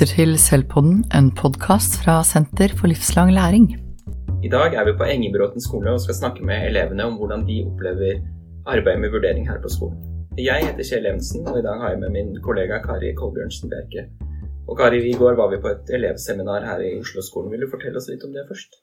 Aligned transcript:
lytter 0.00 0.16
til 0.16 0.38
Selvpodden, 0.40 1.00
en 1.12 1.26
podkast 1.36 1.98
fra 2.00 2.22
Senter 2.24 2.72
for 2.72 2.88
livslang 2.88 3.34
læring. 3.36 3.66
I 4.40 4.48
dag 4.48 4.72
er 4.72 4.86
vi 4.88 4.94
på 4.96 5.04
Engebråten 5.04 5.60
skole 5.60 5.92
og 5.92 6.00
skal 6.00 6.16
snakke 6.16 6.40
med 6.40 6.70
elevene 6.70 7.04
om 7.04 7.18
hvordan 7.20 7.44
de 7.44 7.58
opplever 7.68 8.22
arbeidet 8.64 9.00
med 9.02 9.12
vurdering 9.12 9.44
her 9.50 9.60
på 9.60 9.68
skolen. 9.68 9.98
Jeg 10.38 10.64
heter 10.64 10.88
Kjell 10.88 11.04
Evensen, 11.10 11.44
og 11.44 11.58
i 11.58 11.64
dag 11.66 11.76
har 11.82 11.92
jeg 11.92 12.00
med 12.00 12.16
min 12.16 12.30
kollega 12.40 12.80
Kari 12.80 13.12
Kolbjørnsen 13.12 13.68
Bjerke. 13.68 14.06
Og 14.68 14.78
Kari, 14.80 15.02
i 15.04 15.18
går 15.20 15.36
var 15.36 15.52
vi 15.52 15.60
på 15.60 15.68
et 15.68 15.92
elevseminar 15.98 16.64
her 16.64 16.80
i 16.80 16.96
Oslo-skolen. 17.02 17.52
Vil 17.52 17.66
du 17.66 17.68
fortelle 17.68 18.00
oss 18.00 18.08
litt 18.08 18.24
om 18.24 18.32
det 18.32 18.48
først? 18.48 18.80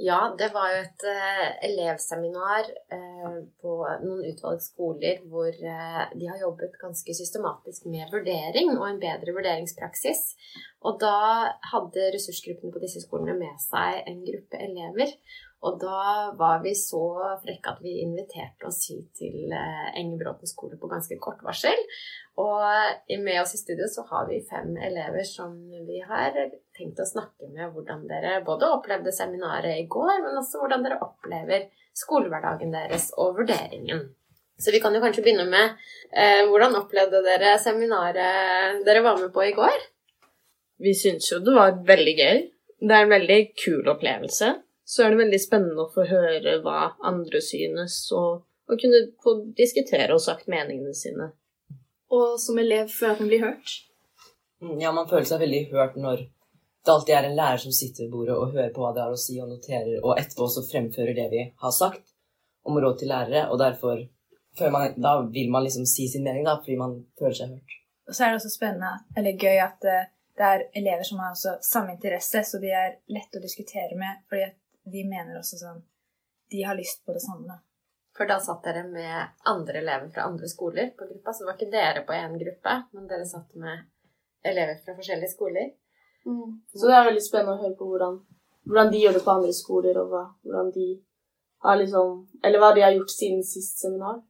Ja, 0.00 0.34
det 0.38 0.46
var 0.54 0.70
jo 0.72 0.78
et 0.80 1.02
uh, 1.04 1.48
elevseminar 1.66 2.68
uh, 2.94 3.34
på 3.60 3.72
noen 4.00 4.22
utvalgte 4.30 4.64
skoler 4.64 5.18
hvor 5.28 5.50
uh, 5.52 6.04
de 6.16 6.30
har 6.30 6.40
jobbet 6.40 6.78
ganske 6.80 7.16
systematisk 7.18 7.84
med 7.92 8.08
vurdering 8.08 8.72
og 8.78 8.86
en 8.86 9.02
bedre 9.02 9.34
vurderingspraksis. 9.36 10.22
Og 10.80 10.96
da 11.02 11.50
hadde 11.74 12.08
ressursgruppene 12.14 12.72
på 12.72 12.80
disse 12.80 13.02
skolene 13.04 13.34
med 13.36 13.60
seg 13.60 14.00
en 14.08 14.22
gruppe 14.24 14.60
elever. 14.64 15.12
Og 15.60 15.76
da 15.82 16.30
var 16.40 16.62
vi 16.64 16.72
så 16.78 17.02
frekke 17.42 17.74
at 17.74 17.82
vi 17.84 17.98
inviterte 18.00 18.64
oss 18.64 18.78
hit 18.88 19.10
til 19.18 19.52
Engebråten 19.52 20.48
skole 20.48 20.78
på 20.80 20.88
ganske 20.88 21.18
kort 21.20 21.42
varsel. 21.44 21.76
Og 22.40 22.64
med 23.20 23.42
oss 23.42 23.52
i 23.58 23.60
studio 23.60 23.90
så 23.92 24.06
har 24.08 24.24
vi 24.30 24.40
fem 24.48 24.72
elever 24.80 25.26
som 25.28 25.52
vi 25.68 26.00
har 26.00 26.38
tenkt 26.76 27.04
å 27.04 27.08
snakke 27.10 27.50
med 27.52 27.74
hvordan 27.74 28.06
dere 28.08 28.38
både 28.46 28.72
opplevde 28.72 29.12
seminaret 29.12 29.82
i 29.82 29.84
går, 29.84 30.16
men 30.24 30.40
også 30.40 30.62
hvordan 30.62 30.86
dere 30.86 31.02
opplever 31.04 31.68
skolehverdagen 31.92 32.72
deres 32.72 33.10
og 33.20 33.36
vurderingen. 33.42 34.06
Så 34.60 34.72
vi 34.72 34.80
kan 34.80 34.96
jo 34.96 35.04
kanskje 35.04 35.24
begynne 35.24 35.44
med 35.48 35.76
eh, 36.12 36.46
hvordan 36.48 36.76
opplevde 36.80 37.20
dere 37.24 37.54
seminaret 37.60 38.80
dere 38.86 39.04
var 39.04 39.20
med 39.20 39.32
på 39.32 39.44
i 39.44 39.56
går? 39.56 39.89
Vi 40.80 40.94
syns 40.96 41.28
jo 41.32 41.40
det 41.44 41.54
var 41.56 41.78
veldig 41.86 42.14
gøy. 42.16 42.44
Det 42.80 42.96
er 42.96 43.04
en 43.04 43.12
veldig 43.12 43.40
kul 43.60 43.88
opplevelse. 43.92 44.54
Så 44.88 45.04
er 45.04 45.12
det 45.12 45.20
veldig 45.20 45.40
spennende 45.42 45.84
å 45.84 45.92
få 45.92 46.06
høre 46.08 46.56
hva 46.64 46.94
andre 47.06 47.42
synes, 47.44 48.00
og, 48.16 48.40
og 48.66 48.80
kunne 48.80 49.04
få 49.22 49.36
diskutere 49.58 50.16
og 50.16 50.24
sagt 50.24 50.48
meningene 50.50 50.96
sine 50.96 51.30
og 52.10 52.40
som 52.42 52.58
elev 52.58 52.90
føler 52.90 53.14
at 53.14 53.22
man 53.22 53.30
blir 53.30 53.44
hørt. 53.44 53.74
Mm, 54.62 54.76
ja, 54.82 54.92
man 54.92 55.08
føler 55.08 55.26
seg 55.28 55.42
veldig 55.42 55.64
hørt 55.72 55.98
når 56.00 56.24
det 56.24 56.94
alltid 56.94 57.14
er 57.16 57.28
en 57.28 57.36
lærer 57.36 57.60
som 57.62 57.74
sitter 57.76 58.06
ved 58.06 58.14
bordet 58.14 58.36
og 58.36 58.54
hører 58.54 58.72
på 58.74 58.84
hva 58.84 58.92
det 58.96 59.04
har 59.04 59.14
å 59.14 59.20
si, 59.20 59.36
og 59.40 59.50
noterer, 59.52 59.98
og 60.00 60.16
etterpå 60.18 60.46
også 60.46 60.64
fremfører 60.68 61.16
det 61.16 61.26
vi 61.32 61.44
har 61.64 61.74
sagt 61.76 62.14
om 62.66 62.78
råd 62.80 62.98
til 63.00 63.12
lærere, 63.12 63.46
og 63.52 63.60
derfor 63.60 64.06
man, 64.72 64.96
da 65.00 65.14
vil 65.32 65.52
man 65.52 65.64
liksom 65.64 65.86
si 65.88 66.08
sin 66.10 66.24
mening, 66.26 66.44
da, 66.44 66.58
fordi 66.60 66.76
man 66.80 66.96
føler 67.20 67.36
seg 67.36 67.52
hørt. 67.54 67.76
Og 68.08 68.16
så 68.16 68.24
er 68.24 68.32
det 68.32 68.40
også 68.40 68.52
spennende, 68.52 68.90
eller 69.16 69.38
gøy, 69.38 69.60
at 69.62 69.86
eh, 69.86 70.08
det 70.40 70.46
er 70.48 70.62
elever 70.72 71.04
som 71.04 71.18
har 71.18 71.34
også 71.34 71.58
samme 71.60 71.92
interesse, 71.92 72.40
så 72.44 72.58
de 72.58 72.70
er 72.72 72.94
lette 73.12 73.36
å 73.36 73.42
diskutere 73.42 73.96
med, 74.00 74.22
fordi 74.28 74.46
de 74.94 75.02
mener 75.08 75.36
også 75.36 75.58
sånn 75.60 75.82
De 76.50 76.62
har 76.64 76.78
lyst 76.78 77.04
på 77.06 77.12
det 77.12 77.20
samme. 77.22 77.58
For 78.16 78.26
da 78.26 78.38
satt 78.42 78.64
dere 78.64 78.86
med 78.88 79.36
andre 79.52 79.82
elever 79.82 80.08
fra 80.14 80.24
andre 80.30 80.48
skoler 80.48 80.88
på 80.96 81.06
gruppa. 81.10 81.34
Så 81.34 81.44
det 81.44 81.48
var 81.50 81.58
ikke 81.58 81.74
dere 81.74 82.02
på 82.08 82.16
én 82.16 82.38
gruppe, 82.40 82.78
men 82.96 83.04
dere 83.12 83.28
satt 83.28 83.52
med 83.60 83.84
elever 84.50 84.80
fra 84.80 84.96
forskjellige 84.96 85.34
skoler. 85.36 85.68
Mm. 86.24 86.56
Så 86.72 86.88
det 86.88 86.96
er 86.96 87.06
veldig 87.10 87.26
spennende 87.26 87.58
å 87.58 87.62
høre 87.66 87.76
på 87.76 87.92
hvordan, 87.92 88.18
hvordan 88.64 88.90
de 88.96 89.04
gjør 89.04 89.16
det 89.18 89.24
på 89.28 89.36
andre 89.36 89.54
skoler, 89.60 90.02
og 90.02 90.10
hva, 90.10 90.24
hvordan 90.40 90.74
de 90.74 90.88
har 91.68 91.76
liksom 91.76 92.18
Eller 92.42 92.64
hva 92.64 92.72
de 92.74 92.88
har 92.88 92.96
gjort 92.96 93.12
siden 93.12 93.44
sist 93.44 93.84
seminar. 93.84 94.22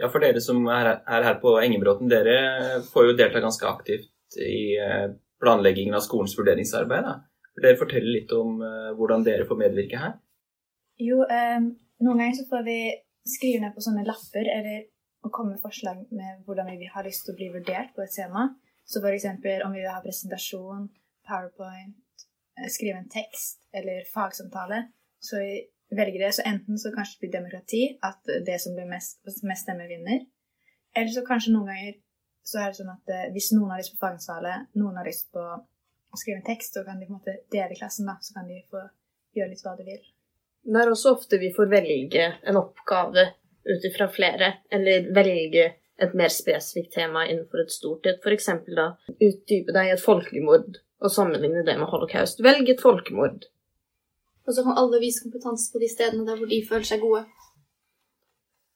Ja, 0.00 0.08
for 0.08 0.24
dere 0.24 0.40
som 0.40 0.64
er 0.72 0.94
her 1.04 1.40
på 1.44 1.58
Engebråten, 1.60 2.08
dere 2.08 2.80
får 2.88 3.10
jo 3.10 3.18
delta 3.20 3.44
ganske 3.44 3.68
aktivt 3.68 4.10
i 4.40 4.76
eh, 4.82 5.08
planleggingen 5.42 5.96
av 5.96 6.04
skolens 6.04 6.36
vurderingsarbeid. 6.38 7.06
Da. 7.06 7.48
Vil 7.56 7.68
dere 7.68 7.80
fortelle 7.80 8.14
litt 8.18 8.32
om 8.36 8.60
eh, 8.64 8.92
hvordan 8.98 9.26
dere 9.26 9.48
får 9.48 9.60
medvirke 9.64 10.00
her? 10.02 10.16
Jo, 11.00 11.24
um 11.24 11.74
noen 12.04 12.20
ganger 12.20 12.36
så 12.36 12.44
får 12.50 12.64
vi 12.66 12.80
skrive 13.26 13.62
ned 13.62 13.74
på 13.74 13.84
sånne 13.84 14.04
lapper 14.06 14.48
eller 14.52 14.84
å 15.24 15.30
komme 15.32 15.54
med 15.54 15.62
forslag 15.62 16.02
med 16.14 16.42
hvordan 16.46 16.68
vi 16.76 16.88
har 16.92 17.06
lyst 17.06 17.24
til 17.26 17.34
å 17.34 17.38
bli 17.38 17.48
vurdert 17.54 17.94
på 17.96 18.04
et 18.04 18.12
tema. 18.14 18.50
Så 18.86 19.00
f.eks. 19.00 19.24
om 19.32 19.72
vi 19.74 19.80
vil 19.80 19.90
ha 19.90 20.02
presentasjon, 20.04 20.84
powerpoint, 21.26 22.26
skrive 22.70 23.00
en 23.00 23.08
tekst 23.10 23.64
eller 23.74 24.04
fagsamtale, 24.12 24.84
så 25.18 25.40
vi 25.40 25.56
velger 25.96 26.26
det. 26.26 26.32
Så 26.36 26.44
enten 26.46 26.78
så 26.78 26.92
kanskje 26.94 27.16
det 27.16 27.24
blir 27.24 27.34
demokrati, 27.40 27.82
at 28.04 28.36
det 28.46 28.60
som 28.62 28.76
blir 28.76 28.86
mest, 28.90 29.18
mest 29.24 29.64
stemmer, 29.64 29.88
vinner. 29.90 30.22
Eller 30.94 31.10
så 31.16 31.24
kanskje 31.26 31.56
noen 31.56 31.72
ganger 31.72 31.98
så 32.46 32.60
er 32.62 32.70
det 32.70 32.78
sånn 32.78 32.92
at 32.92 33.10
eh, 33.10 33.30
hvis 33.34 33.50
noen 33.56 33.72
har 33.74 33.80
lyst 33.80 33.96
på 33.96 34.02
fagsamtale, 34.04 34.58
noen 34.78 35.00
har 35.00 35.08
lyst 35.08 35.32
på 35.34 35.42
å 35.42 36.20
skrive 36.20 36.38
en 36.40 36.46
tekst, 36.46 36.76
så 36.76 36.84
kan 36.86 37.00
de 37.00 37.08
på 37.08 37.14
en 37.14 37.18
måte 37.18 37.40
dele 37.52 37.74
klassen, 37.78 38.06
da. 38.06 38.14
Så 38.22 38.36
kan 38.36 38.46
de 38.46 38.60
få 38.70 38.84
gjøre 39.36 39.50
litt 39.52 39.64
hva 39.66 39.74
de 39.78 39.88
vil. 39.88 40.04
Det 40.66 40.78
er 40.82 40.90
også 40.90 41.14
ofte 41.16 41.40
vi 41.42 41.50
får 41.54 41.68
velge 41.70 42.28
en 42.46 42.60
oppgave 42.60 43.26
ut 43.66 43.84
ifra 43.86 44.06
flere, 44.10 44.52
eller 44.70 45.10
velge 45.14 45.66
et 45.96 46.14
mer 46.14 46.30
spesifikt 46.30 46.94
tema 46.94 47.24
innenfor 47.26 47.64
et 47.64 47.74
stort 47.74 48.06
et. 48.06 48.22
F.eks. 48.22 48.50
da 48.76 48.92
utdype 49.16 49.74
deg 49.74 49.90
i 49.90 49.94
et 49.96 50.02
folkemord 50.02 50.80
og 51.02 51.12
sammenligne 51.12 51.64
det 51.66 51.76
med 51.80 51.90
holocaust. 51.90 52.42
Velg 52.44 52.70
et 52.70 52.82
folkemord. 52.82 53.48
Og 54.46 54.54
så 54.54 54.62
kan 54.62 54.78
alle 54.78 55.00
vise 55.02 55.24
kompetanse 55.24 55.72
på 55.72 55.82
de 55.82 55.88
stedene 55.90 56.26
der 56.28 56.38
hvor 56.38 56.50
de 56.50 56.60
føler 56.68 56.86
seg 56.86 57.02
gode. 57.02 57.24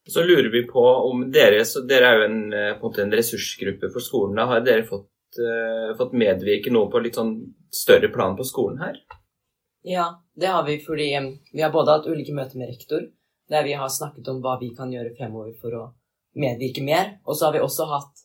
Så 0.09 0.23
lurer 0.23 0.49
vi 0.51 0.63
på 0.67 0.81
om 0.81 1.27
dere 1.33 1.65
så 1.69 1.83
Dere 1.87 2.09
er 2.09 2.19
jo 2.19 2.27
en, 2.27 2.39
eh, 2.53 2.73
på 2.73 2.87
en, 2.87 2.91
måte 2.91 3.03
en 3.03 3.13
ressursgruppe 3.13 3.91
for 3.93 4.01
skolen. 4.01 4.39
Har 4.39 4.65
dere 4.65 4.87
fått, 4.89 5.11
uh, 5.39 5.97
fått 5.99 6.17
medvirke 6.17 6.73
noe 6.73 6.91
på 6.91 7.03
litt 7.05 7.19
sånn 7.21 7.35
større 7.71 8.09
plan 8.09 8.37
på 8.37 8.47
skolen 8.49 8.81
her? 8.83 8.97
Ja, 9.87 10.09
det 10.37 10.47
har 10.47 10.65
vi 10.67 10.81
fordi 10.83 11.13
vi 11.53 11.63
har 11.63 11.73
både 11.73 11.99
hatt 11.99 12.09
ulike 12.09 12.35
møter 12.35 12.59
med 12.59 12.73
rektor, 12.73 13.07
der 13.49 13.65
vi 13.65 13.77
har 13.79 13.89
snakket 13.89 14.29
om 14.29 14.41
hva 14.43 14.59
vi 14.61 14.73
kan 14.77 14.93
gjøre 14.93 15.15
fremover 15.17 15.55
for 15.61 15.77
å 15.77 15.85
medvirke 16.37 16.83
mer. 16.85 17.21
Og 17.25 17.37
så 17.37 17.47
har 17.47 17.55
vi 17.57 17.63
også 17.65 17.87
hatt 17.91 18.25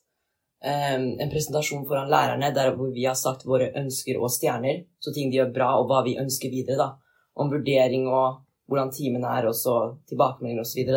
um, 0.65 1.05
en 1.21 1.31
presentasjon 1.31 1.85
foran 1.87 2.11
lærerne 2.11 2.51
der 2.55 2.73
hvor 2.75 2.91
vi 2.93 3.05
har 3.05 3.17
sagt 3.19 3.45
våre 3.45 3.71
ønsker 3.77 4.19
og 4.19 4.31
stjerner, 4.33 4.83
så 4.99 5.13
ting 5.15 5.31
de 5.31 5.39
gjør 5.39 5.53
bra, 5.55 5.69
og 5.79 5.91
hva 5.91 6.03
vi 6.07 6.17
ønsker 6.21 6.53
videre, 6.53 6.79
da. 6.81 6.89
Om 7.35 7.51
vurdering 7.51 8.07
og 8.07 8.41
hvordan 8.69 8.91
timene 8.95 9.31
er, 9.37 9.47
og 9.49 9.55
så 9.55 9.75
tilbakemeldinger 10.09 10.63
osv. 10.63 10.91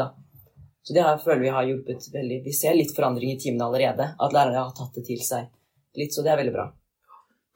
Så, 0.89 0.95
det 0.97 1.03
har 1.05 1.19
jeg 1.19 1.25
føler 1.27 1.43
vi 1.43 1.51
har 1.53 1.67
hjulpet 1.69 2.05
veldig. 2.15 2.37
Vi 2.47 2.53
ser 2.57 2.73
litt 2.73 2.95
forandring 2.97 3.35
i 3.35 3.41
timene 3.41 3.67
allerede. 3.67 4.07
At 4.17 4.33
lærerne 4.33 4.63
har 4.63 4.71
tatt 4.73 4.95
det 4.97 5.03
til 5.05 5.21
seg 5.21 5.51
litt, 6.01 6.15
så 6.15 6.23
det 6.25 6.31
er 6.33 6.39
veldig 6.41 6.55
bra. 6.55 6.65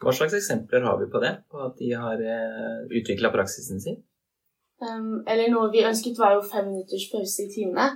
Hva 0.03 0.12
slags 0.12 0.34
eksempler 0.37 0.84
har 0.84 0.98
vi 1.00 1.06
på 1.09 1.20
det? 1.22 1.31
På 1.48 1.62
at 1.65 1.78
de 1.78 1.88
har 1.97 2.21
eh, 2.21 2.82
utvikla 2.92 3.31
praksisen 3.32 3.81
sin? 3.81 3.97
Um, 4.82 5.22
eller 5.25 5.48
noe 5.48 5.71
vi 5.72 5.87
ønsket, 5.88 6.19
var 6.21 6.34
jo 6.37 6.42
fem 6.44 6.66
minutters 6.69 7.06
pause 7.09 7.47
i 7.47 7.48
timene. 7.54 7.87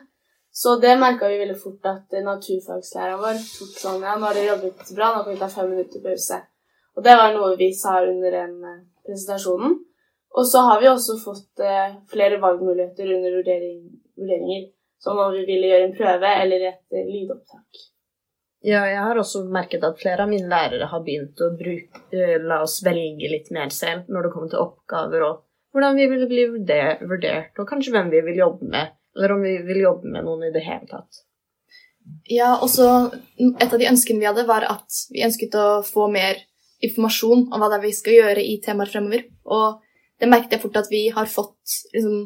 Så 0.56 0.78
det 0.80 0.94
merka 0.96 1.28
vi 1.28 1.36
veldig 1.42 1.58
fort 1.60 1.84
at 1.90 2.16
naturfagslæreren 2.24 3.20
vår 3.20 3.42
tok 3.42 3.74
sånn 3.76 4.06
Ja, 4.06 4.14
nå 4.16 4.30
har 4.30 4.38
dere 4.38 4.54
jobbet 4.54 4.94
bra, 4.96 5.10
nå 5.12 5.26
kan 5.26 5.34
vi 5.34 5.42
ta 5.42 5.50
fem 5.52 5.68
minutter 5.74 6.00
pause. 6.06 6.40
Og 6.96 7.04
det 7.04 7.18
var 7.20 7.36
noe 7.36 7.58
vi 7.60 7.68
sa 7.76 7.98
under 8.06 8.38
den 8.38 8.56
uh, 8.64 8.80
presentasjonen. 9.04 9.76
Og 10.32 10.48
så 10.48 10.64
har 10.64 10.80
vi 10.80 10.88
også 10.88 11.18
fått 11.20 11.60
uh, 11.60 12.00
flere 12.08 12.40
valgmuligheter 12.40 13.12
under 13.18 13.36
vurdering, 13.36 13.84
vurderinger. 14.16 14.64
Som 15.02 15.20
om 15.20 15.34
vi 15.34 15.44
ville 15.48 15.70
gjøre 15.70 15.90
en 15.90 15.96
prøve 15.96 16.32
eller 16.42 16.68
et 16.70 16.82
uh, 16.94 17.04
lydopptak. 17.04 17.82
Ja, 18.66 18.82
jeg 18.88 19.02
har 19.04 19.18
også 19.20 19.44
merket 19.52 19.84
at 19.86 19.98
flere 20.00 20.24
av 20.24 20.30
mine 20.30 20.48
lærere 20.50 20.88
har 20.90 21.02
begynt 21.04 21.40
å 21.44 21.52
bruke, 21.58 22.02
uh, 22.14 22.36
la 22.42 22.62
oss 22.64 22.80
velge 22.86 23.30
litt 23.30 23.52
mer 23.54 23.74
selv 23.74 24.08
når 24.10 24.26
det 24.26 24.32
kommer 24.34 24.52
til 24.52 24.64
oppgaver 24.64 25.26
og 25.28 25.42
hvordan 25.76 25.98
vi 25.98 26.06
vil 26.08 26.22
bli 26.30 26.44
vurdert, 27.04 27.58
og 27.60 27.68
kanskje 27.68 27.92
hvem 27.92 28.08
vi 28.08 28.22
vil 28.24 28.38
jobbe 28.40 28.64
med, 28.72 28.94
eller 29.12 29.34
om 29.34 29.42
vi 29.44 29.58
vil 29.66 29.82
jobbe 29.82 30.08
med 30.08 30.24
noen 30.24 30.46
i 30.48 30.52
det 30.54 30.62
hele 30.64 30.88
tatt. 30.88 31.18
Ja, 32.30 32.54
også 32.64 32.86
et 33.60 33.68
av 33.68 33.76
de 33.76 33.88
ønskene 33.90 34.22
vi 34.22 34.28
hadde, 34.28 34.46
var 34.48 34.64
at 34.64 35.00
vi 35.12 35.24
ønsket 35.26 35.56
å 35.58 35.82
få 35.84 36.06
mer 36.12 36.40
informasjon 36.84 37.48
om 37.50 37.60
hva 37.60 37.68
det 37.70 37.80
er 37.80 37.84
vi 37.84 37.92
skal 37.96 38.16
gjøre 38.16 38.44
i 38.44 38.56
temaer 38.64 38.90
fremover. 38.92 39.26
Og 39.52 39.82
det 40.20 40.30
merket 40.30 40.56
jeg 40.56 40.64
fort 40.64 40.80
at 40.80 40.90
vi 40.92 41.02
har 41.12 41.28
fått 41.30 41.76
liksom, 41.94 42.16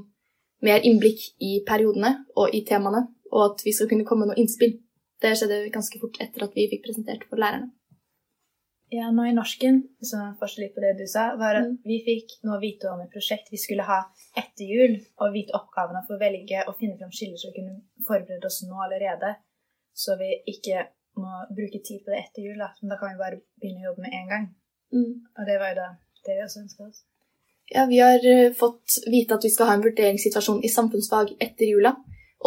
mer 0.66 0.84
innblikk 0.84 1.22
i 1.40 1.58
periodene 1.66 2.14
og 2.36 2.54
i 2.56 2.64
temaene, 2.68 3.06
og 3.32 3.44
at 3.46 3.64
vi 3.64 3.72
skal 3.72 3.88
kunne 3.90 4.06
komme 4.08 4.26
med 4.26 4.34
noe 4.34 4.42
innspill 4.42 4.78
det 5.20 5.36
skjedde 5.36 5.68
ganske 5.74 6.00
fort 6.00 6.16
etter 6.22 6.46
at 6.46 6.56
vi 6.56 6.66
fikk 6.70 6.86
presentert 6.86 7.26
for 7.28 7.40
lærerne. 7.40 7.70
Ja, 8.90 9.06
nå 9.14 9.22
i 9.28 9.34
norsken, 9.36 9.84
som 10.02 10.32
forskjell 10.40 10.64
litt 10.64 10.72
på 10.74 10.82
det 10.82 10.96
du 10.98 11.04
sa, 11.06 11.28
var 11.38 11.60
at 11.60 11.68
mm. 11.68 11.76
vi 11.86 12.00
fikk 12.02 12.40
nå 12.48 12.56
vite 12.62 12.88
om 12.90 13.02
et 13.04 13.12
prosjekt 13.12 13.52
vi 13.52 13.60
skulle 13.60 13.86
ha 13.86 14.00
etter 14.40 14.66
jul, 14.66 14.96
og 15.22 15.36
vite 15.36 15.54
oppgavene 15.54 16.02
for 16.08 16.16
å 16.16 16.22
velge 16.22 16.64
og 16.64 16.74
finne 16.80 16.98
fram 16.98 17.12
skiller 17.14 17.38
så 17.38 17.52
vi 17.52 17.60
kunne 17.60 18.06
forberede 18.08 18.50
oss 18.50 18.64
nå 18.66 18.80
allerede. 18.82 19.36
Så 19.94 20.16
vi 20.18 20.32
ikke 20.50 20.88
må 21.20 21.44
bruke 21.54 21.82
tid 21.86 22.02
på 22.02 22.10
det 22.10 22.24
etter 22.24 22.48
jul, 22.48 22.58
da. 22.58 22.72
Men 22.80 22.94
da 22.94 22.98
kan 22.98 23.14
vi 23.14 23.22
bare 23.22 23.40
begynne 23.62 23.84
å 23.84 23.90
jobbe 23.90 24.06
med 24.08 24.18
en 24.18 24.32
gang. 24.32 24.50
Mm. 24.96 25.14
Og 25.36 25.46
det 25.46 25.60
var 25.62 25.74
jo 25.74 25.80
da 25.84 25.88
det 26.26 26.34
vi 26.34 26.46
også 26.48 26.64
ønska 26.64 26.88
oss. 26.88 27.04
Ja, 27.70 27.86
vi 27.86 28.00
har 28.02 28.24
uh, 28.26 28.52
fått 28.58 28.98
vite 29.06 29.36
at 29.36 29.44
vi 29.46 29.50
skal 29.54 29.70
ha 29.70 29.76
en 29.78 29.84
vurderingssituasjon 29.84 30.64
i 30.66 30.72
samfunnsfag 30.72 31.36
etter 31.38 31.70
jula. 31.70 31.94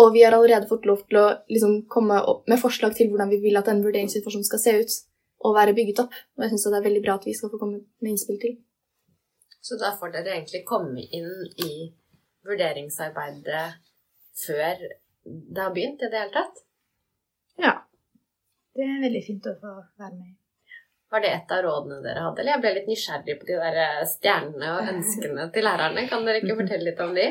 Og 0.01 0.13
vi 0.15 0.23
har 0.25 0.35
allerede 0.35 0.67
fått 0.67 0.87
lov 0.89 1.03
til 1.07 1.19
å 1.21 1.25
liksom, 1.53 1.83
komme 1.87 2.17
med 2.49 2.59
forslag 2.59 2.95
til 2.97 3.11
hvordan 3.11 3.29
vi 3.31 3.39
vil 3.43 3.59
at 3.59 3.69
den 3.69 3.83
vurderingssituasjonen 3.85 4.47
skal 4.49 4.63
se 4.65 4.77
ut. 4.81 5.01
og 5.43 5.55
være 5.57 5.73
bygget 5.75 5.99
opp. 5.99 6.13
Og 6.37 6.43
jeg 6.43 6.53
syns 6.53 6.63
det 6.71 6.77
er 6.77 6.85
veldig 6.85 7.01
bra 7.03 7.13
at 7.19 7.25
vi 7.27 7.33
skal 7.35 7.49
få 7.51 7.57
komme 7.59 7.81
med 7.99 8.11
innspill 8.13 8.37
til. 8.39 8.53
Så 9.59 9.75
da 9.75 9.89
får 9.99 10.13
dere 10.13 10.37
egentlig 10.37 10.61
komme 10.63 11.03
inn 11.03 11.27
i 11.59 11.73
vurderingsarbeidet 12.47 13.65
før 14.45 14.85
det 15.25 15.61
har 15.65 15.73
begynt 15.75 15.99
i 15.99 16.09
det 16.11 16.21
hele 16.21 16.31
tatt? 16.37 16.63
Ja. 17.59 17.73
Det 18.75 18.87
er 18.87 19.03
veldig 19.03 19.23
fint 19.27 19.51
å 19.51 19.55
få 19.59 19.73
være 19.99 20.15
med 20.15 20.31
i. 20.31 20.37
Var 21.13 21.21
det 21.21 21.29
et 21.29 21.51
av 21.53 21.59
rådene 21.61 21.99
dere 22.01 22.21
hadde? 22.25 22.41
Eller 22.41 22.55
jeg 22.55 22.61
ble 22.63 22.69
litt 22.73 22.87
nysgjerrig 22.89 23.33
på 23.37 23.45
de 23.45 23.57
der 23.61 24.05
stjernene 24.09 24.69
og 24.73 24.87
ønskene 24.95 25.43
til 25.53 25.67
lærerne. 25.67 26.05
Kan 26.09 26.23
dere 26.25 26.39
ikke 26.41 26.55
fortelle 26.57 26.87
litt 26.87 27.03
om 27.05 27.13
de? 27.13 27.27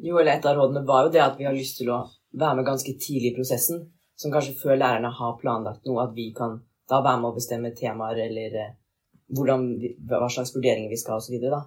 Jo, 0.00 0.14
eller 0.16 0.38
et 0.38 0.48
av 0.48 0.56
rådene 0.56 0.80
var 0.88 1.04
jo 1.04 1.10
det 1.12 1.20
at 1.20 1.36
vi 1.36 1.44
har 1.44 1.52
lyst 1.52 1.82
til 1.82 1.90
å 1.92 1.98
være 2.32 2.56
med 2.58 2.68
ganske 2.70 2.94
tidlig 2.96 3.34
i 3.34 3.36
prosessen. 3.36 3.82
Som 4.16 4.32
kanskje 4.32 4.56
før 4.62 4.80
lærerne 4.80 5.10
har 5.18 5.36
planlagt 5.42 5.84
noe, 5.84 6.06
at 6.06 6.16
vi 6.16 6.30
kan 6.32 6.56
da 6.88 7.02
være 7.04 7.20
med 7.20 7.28
å 7.28 7.36
bestemme 7.36 7.74
temaer 7.76 8.22
eller 8.24 8.56
eh, 8.62 8.72
hvordan, 9.36 9.68
hva 10.08 10.32
slags 10.32 10.54
vurderinger 10.56 10.88
vi 10.88 11.02
skal 11.02 11.18
ha 11.18 11.20
osv. 11.20 11.36
da. 11.52 11.60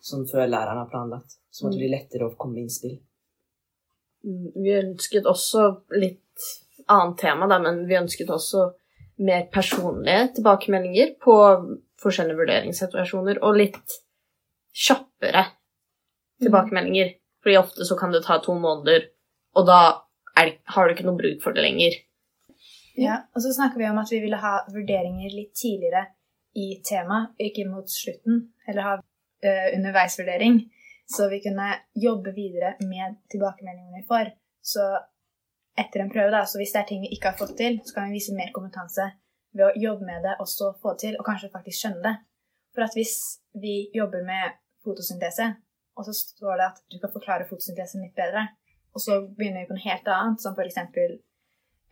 Sånn 0.00 0.24
før 0.32 0.48
læreren 0.48 0.80
har 0.80 0.88
planlagt. 0.88 1.36
Sånn 1.52 1.68
at 1.68 1.76
det 1.76 1.82
blir 1.84 1.92
lettere 1.92 2.24
å 2.24 2.36
komme 2.40 2.56
med 2.56 2.70
innspill. 2.70 2.96
Mm, 4.24 4.48
Vi 4.56 4.76
ønsket 4.80 5.28
også 5.28 5.68
litt 6.00 6.50
annet 6.88 7.20
tema, 7.20 7.52
da, 7.52 7.60
men 7.60 7.84
vi 7.84 8.00
ønsket 8.00 8.32
også 8.32 8.70
mer 9.18 9.46
personlige 9.52 10.34
tilbakemeldinger 10.36 11.14
på 11.22 11.36
forskjellige 12.02 12.38
vurderingssituasjoner, 12.38 13.40
og 13.42 13.58
litt 13.58 13.96
kjappere 14.86 15.44
tilbakemeldinger. 16.42 17.14
Fordi 17.42 17.56
ofte 17.58 17.86
så 17.86 17.96
kan 17.98 18.12
det 18.14 18.24
ta 18.26 18.38
to 18.42 18.54
måneder, 18.58 19.08
og 19.56 19.66
da 19.66 19.80
det- 20.36 20.60
har 20.64 20.88
du 20.88 20.94
ikke 20.94 21.06
noe 21.06 21.18
bruk 21.18 21.42
for 21.42 21.52
det 21.52 21.62
lenger. 21.62 21.92
Ja, 22.96 23.16
og 23.34 23.42
så 23.42 23.52
snakker 23.52 23.78
vi 23.78 23.88
om 23.88 23.98
at 23.98 24.10
vi 24.10 24.20
ville 24.20 24.36
ha 24.36 24.64
vurderinger 24.70 25.30
litt 25.30 25.54
tidligere 25.54 26.06
i 26.56 26.80
temaet, 26.82 27.34
ikke 27.38 27.68
mot 27.70 27.86
slutten, 27.90 28.52
eller 28.68 28.82
ha 28.82 28.94
eh, 29.42 29.76
underveisvurdering, 29.76 30.70
så 31.06 31.28
vi 31.30 31.40
kunne 31.40 31.68
jobbe 31.94 32.32
videre 32.34 32.74
med 32.80 33.20
tilbakemeldingene 33.30 34.02
vi 34.02 34.06
får. 34.08 34.32
Så 34.62 34.82
etter 35.78 36.02
en 36.02 36.10
prøve, 36.12 36.32
da, 36.34 36.44
så 36.46 36.60
hvis 36.60 36.74
det 36.74 36.82
er 36.82 36.88
ting 36.88 37.04
vi 37.04 37.12
ikke 37.14 37.32
har 37.32 37.38
fått 37.38 37.56
til, 37.58 37.78
så 37.86 37.96
kan 37.96 38.08
vi 38.08 38.18
vise 38.18 38.36
mer 38.36 38.50
kompetanse 38.54 39.06
ved 39.56 39.64
å 39.68 39.74
jobbe 39.80 40.06
med 40.06 40.24
det 40.26 40.34
og 40.42 40.48
så 40.50 40.72
få 40.82 40.94
det 40.94 41.06
til, 41.06 41.18
og 41.18 41.26
kanskje 41.26 41.52
faktisk 41.54 41.82
skjønne 41.82 42.04
det. 42.04 42.14
For 42.74 42.86
at 42.86 42.96
hvis 42.98 43.14
vi 43.62 43.76
jobber 43.94 44.26
med 44.26 44.58
fotosyntese, 44.84 45.48
og 45.98 46.06
så 46.06 46.14
står 46.14 46.60
det 46.60 46.66
at 46.68 46.82
du 46.92 46.98
kan 47.02 47.12
forklare 47.14 47.46
fotosyntesen 47.48 48.04
litt 48.04 48.18
bedre, 48.18 48.44
og 48.94 49.02
så 49.02 49.20
begynner 49.38 49.64
vi 49.64 49.70
på 49.70 49.76
noe 49.76 49.86
helt 49.86 50.12
annet, 50.14 50.42
som 50.42 50.58
eksempel 50.62 51.16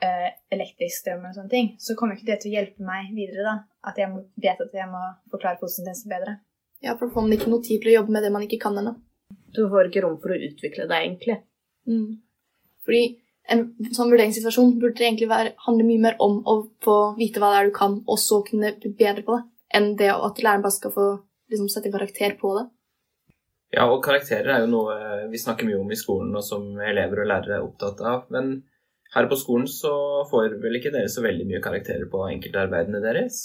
eh, 0.05 0.29
elektrisk 0.55 1.03
strøm 1.03 1.27
og 1.29 1.35
sånne 1.37 1.53
ting, 1.53 1.73
så 1.83 1.97
kommer 1.99 2.17
ikke 2.17 2.31
det 2.31 2.41
til 2.43 2.53
å 2.53 2.57
hjelpe 2.59 2.87
meg 2.87 3.11
videre, 3.17 3.45
da. 3.47 3.57
At 3.91 3.99
jeg 4.01 4.13
må, 4.13 4.23
vet 4.43 4.63
at 4.63 4.75
jeg 4.75 4.89
må 4.91 5.03
forklare 5.33 5.61
fotosyntesen 5.61 6.13
bedre. 6.13 6.39
Ja, 6.85 6.95
for 6.95 7.09
da 7.09 7.15
får 7.17 7.27
man 7.27 7.37
ikke 7.37 7.51
noe 7.53 7.65
tid 7.65 7.83
til 7.83 7.93
å 7.93 7.99
jobbe 8.01 8.15
med 8.17 8.27
det 8.27 8.33
man 8.35 8.45
ikke 8.47 8.61
kan 8.63 8.79
ennå. 8.79 8.97
Du 9.57 9.65
får 9.73 9.89
ikke 9.89 10.05
rom 10.05 10.19
for 10.23 10.35
å 10.35 10.41
utvikle 10.49 10.87
deg, 10.91 11.07
egentlig. 11.09 11.39
Mm. 11.89 12.19
Fordi 12.87 13.05
en 13.53 13.67
sånn 13.95 14.11
vurderingssituasjon 14.11 14.77
burde 14.83 15.05
egentlig 15.05 15.29
være, 15.31 15.55
handle 15.67 15.87
mye 15.89 16.03
mer 16.03 16.17
om 16.23 16.41
å 16.49 16.57
få 16.85 16.97
vite 17.19 17.43
hva 17.43 17.53
det 17.53 17.61
er 17.61 17.69
du 17.71 17.75
kan, 17.77 18.01
og 18.07 18.19
så 18.21 18.41
kunne 18.47 18.75
bli 18.81 18.93
bedre 18.99 19.27
på 19.27 19.37
det, 19.39 19.47
enn 19.79 19.93
det 20.01 20.13
at 20.15 20.43
læreren 20.43 20.65
bare 20.65 20.77
skal 20.77 20.95
få 20.95 21.07
liksom, 21.53 21.69
sette 21.73 21.93
karakter 21.95 22.37
på 22.41 22.55
det. 22.59 22.67
Ja, 23.75 23.89
og 23.91 24.03
karakterer 24.05 24.53
er 24.55 24.65
jo 24.65 24.71
noe 24.73 24.97
vi 25.31 25.41
snakker 25.43 25.67
mye 25.69 25.81
om 25.81 25.91
i 25.93 25.99
skolen, 25.99 26.33
og 26.39 26.45
som 26.47 26.69
elever 26.81 27.23
og 27.23 27.31
lærere 27.31 27.59
er 27.59 27.67
opptatt 27.67 28.01
av. 28.01 28.25
Men 28.35 28.61
her 29.15 29.29
på 29.31 29.39
skolen 29.39 29.67
så 29.71 29.93
får 30.31 30.59
vel 30.63 30.79
ikke 30.79 30.95
dere 30.95 31.11
så 31.13 31.25
veldig 31.25 31.47
mye 31.51 31.63
karakterer 31.65 32.07
på 32.11 32.25
enkeltarbeidene 32.31 33.03
deres? 33.05 33.43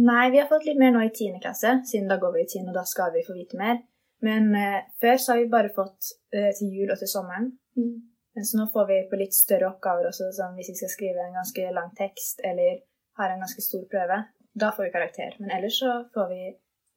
Nei, 0.00 0.30
vi 0.30 0.38
har 0.38 0.48
fått 0.50 0.66
litt 0.68 0.78
mer 0.78 0.92
nå 0.94 1.02
i 1.02 1.10
10. 1.10 1.40
klasse, 1.42 1.80
siden 1.90 2.10
da 2.10 2.20
går 2.22 2.36
vi 2.36 2.44
i 2.44 2.48
10. 2.48 2.68
og 2.70 2.76
da 2.76 2.84
skal 2.86 3.10
vi 3.14 3.24
få 3.26 3.34
vite 3.34 3.58
mer. 3.58 3.80
Men 4.24 4.52
eh, 4.54 4.82
før 5.00 5.18
så 5.18 5.32
har 5.32 5.42
vi 5.42 5.52
bare 5.52 5.72
fått 5.74 6.12
eh, 6.36 6.50
til 6.58 6.74
jul 6.76 6.92
og 6.92 7.00
til 7.00 7.10
sommeren. 7.10 7.50
Mm. 7.78 7.96
Men 8.40 8.44
så 8.48 8.56
nå 8.56 8.64
får 8.72 8.86
vi 8.86 8.94
på 9.10 9.16
litt 9.20 9.34
større 9.36 9.66
oppgaver 9.68 10.06
også, 10.08 10.30
som 10.32 10.54
hvis 10.56 10.70
vi 10.70 10.78
skal 10.78 10.90
skrive 10.94 11.24
en 11.26 11.34
ganske 11.36 11.64
lang 11.76 11.90
tekst 11.98 12.38
eller 12.50 12.78
har 13.20 13.34
en 13.34 13.42
ganske 13.44 13.60
stor 13.60 13.82
prøve. 13.92 14.16
Da 14.62 14.70
får 14.76 14.86
vi 14.86 14.92
karakter. 14.94 15.34
Men 15.40 15.52
ellers 15.56 15.76
så 15.82 15.90
får 16.14 16.30
vi 16.30 16.38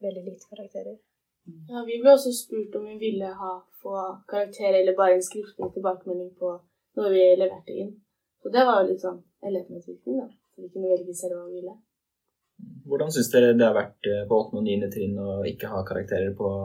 veldig 0.06 0.24
lite 0.30 0.48
karakterer. 0.54 0.96
Ja, 1.74 1.84
vi 1.90 1.98
ble 2.00 2.14
også 2.14 2.32
spurt 2.38 2.80
om 2.80 2.88
vi 2.88 2.96
ville 3.02 3.34
ha, 3.42 3.52
få 3.84 3.98
karakter 4.32 4.80
eller 4.80 4.96
bare 5.02 5.18
en 5.18 5.28
skriftlig 5.28 5.70
tilbakemelding 5.76 6.32
på 6.40 6.54
noe 7.02 7.12
vi 7.18 7.28
leverte 7.44 7.76
inn. 7.84 7.92
Så 8.40 8.56
det 8.56 8.64
var 8.72 8.80
jo 8.80 8.94
litt 8.94 9.04
sånn 9.04 9.20
elevmedvirkning, 9.44 10.24
da. 10.24 10.32
Så 10.56 10.64
vi 10.64 10.72
kunne 10.72 10.96
velge 10.96 11.20
selv 11.26 11.42
hva 11.42 11.46
vi 11.50 11.60
ville. 11.60 11.78
Hvordan 12.88 13.12
syns 13.12 13.34
dere 13.36 13.52
det 13.60 13.68
har 13.68 13.76
vært 13.82 14.14
eh, 14.16 14.24
på 14.32 14.42
8. 14.48 14.64
og 14.64 14.72
9. 14.72 14.92
trinn 14.96 15.20
å 15.20 15.40
ikke 15.52 15.76
ha 15.76 15.84
karakterer 15.92 16.32
på 16.40 16.58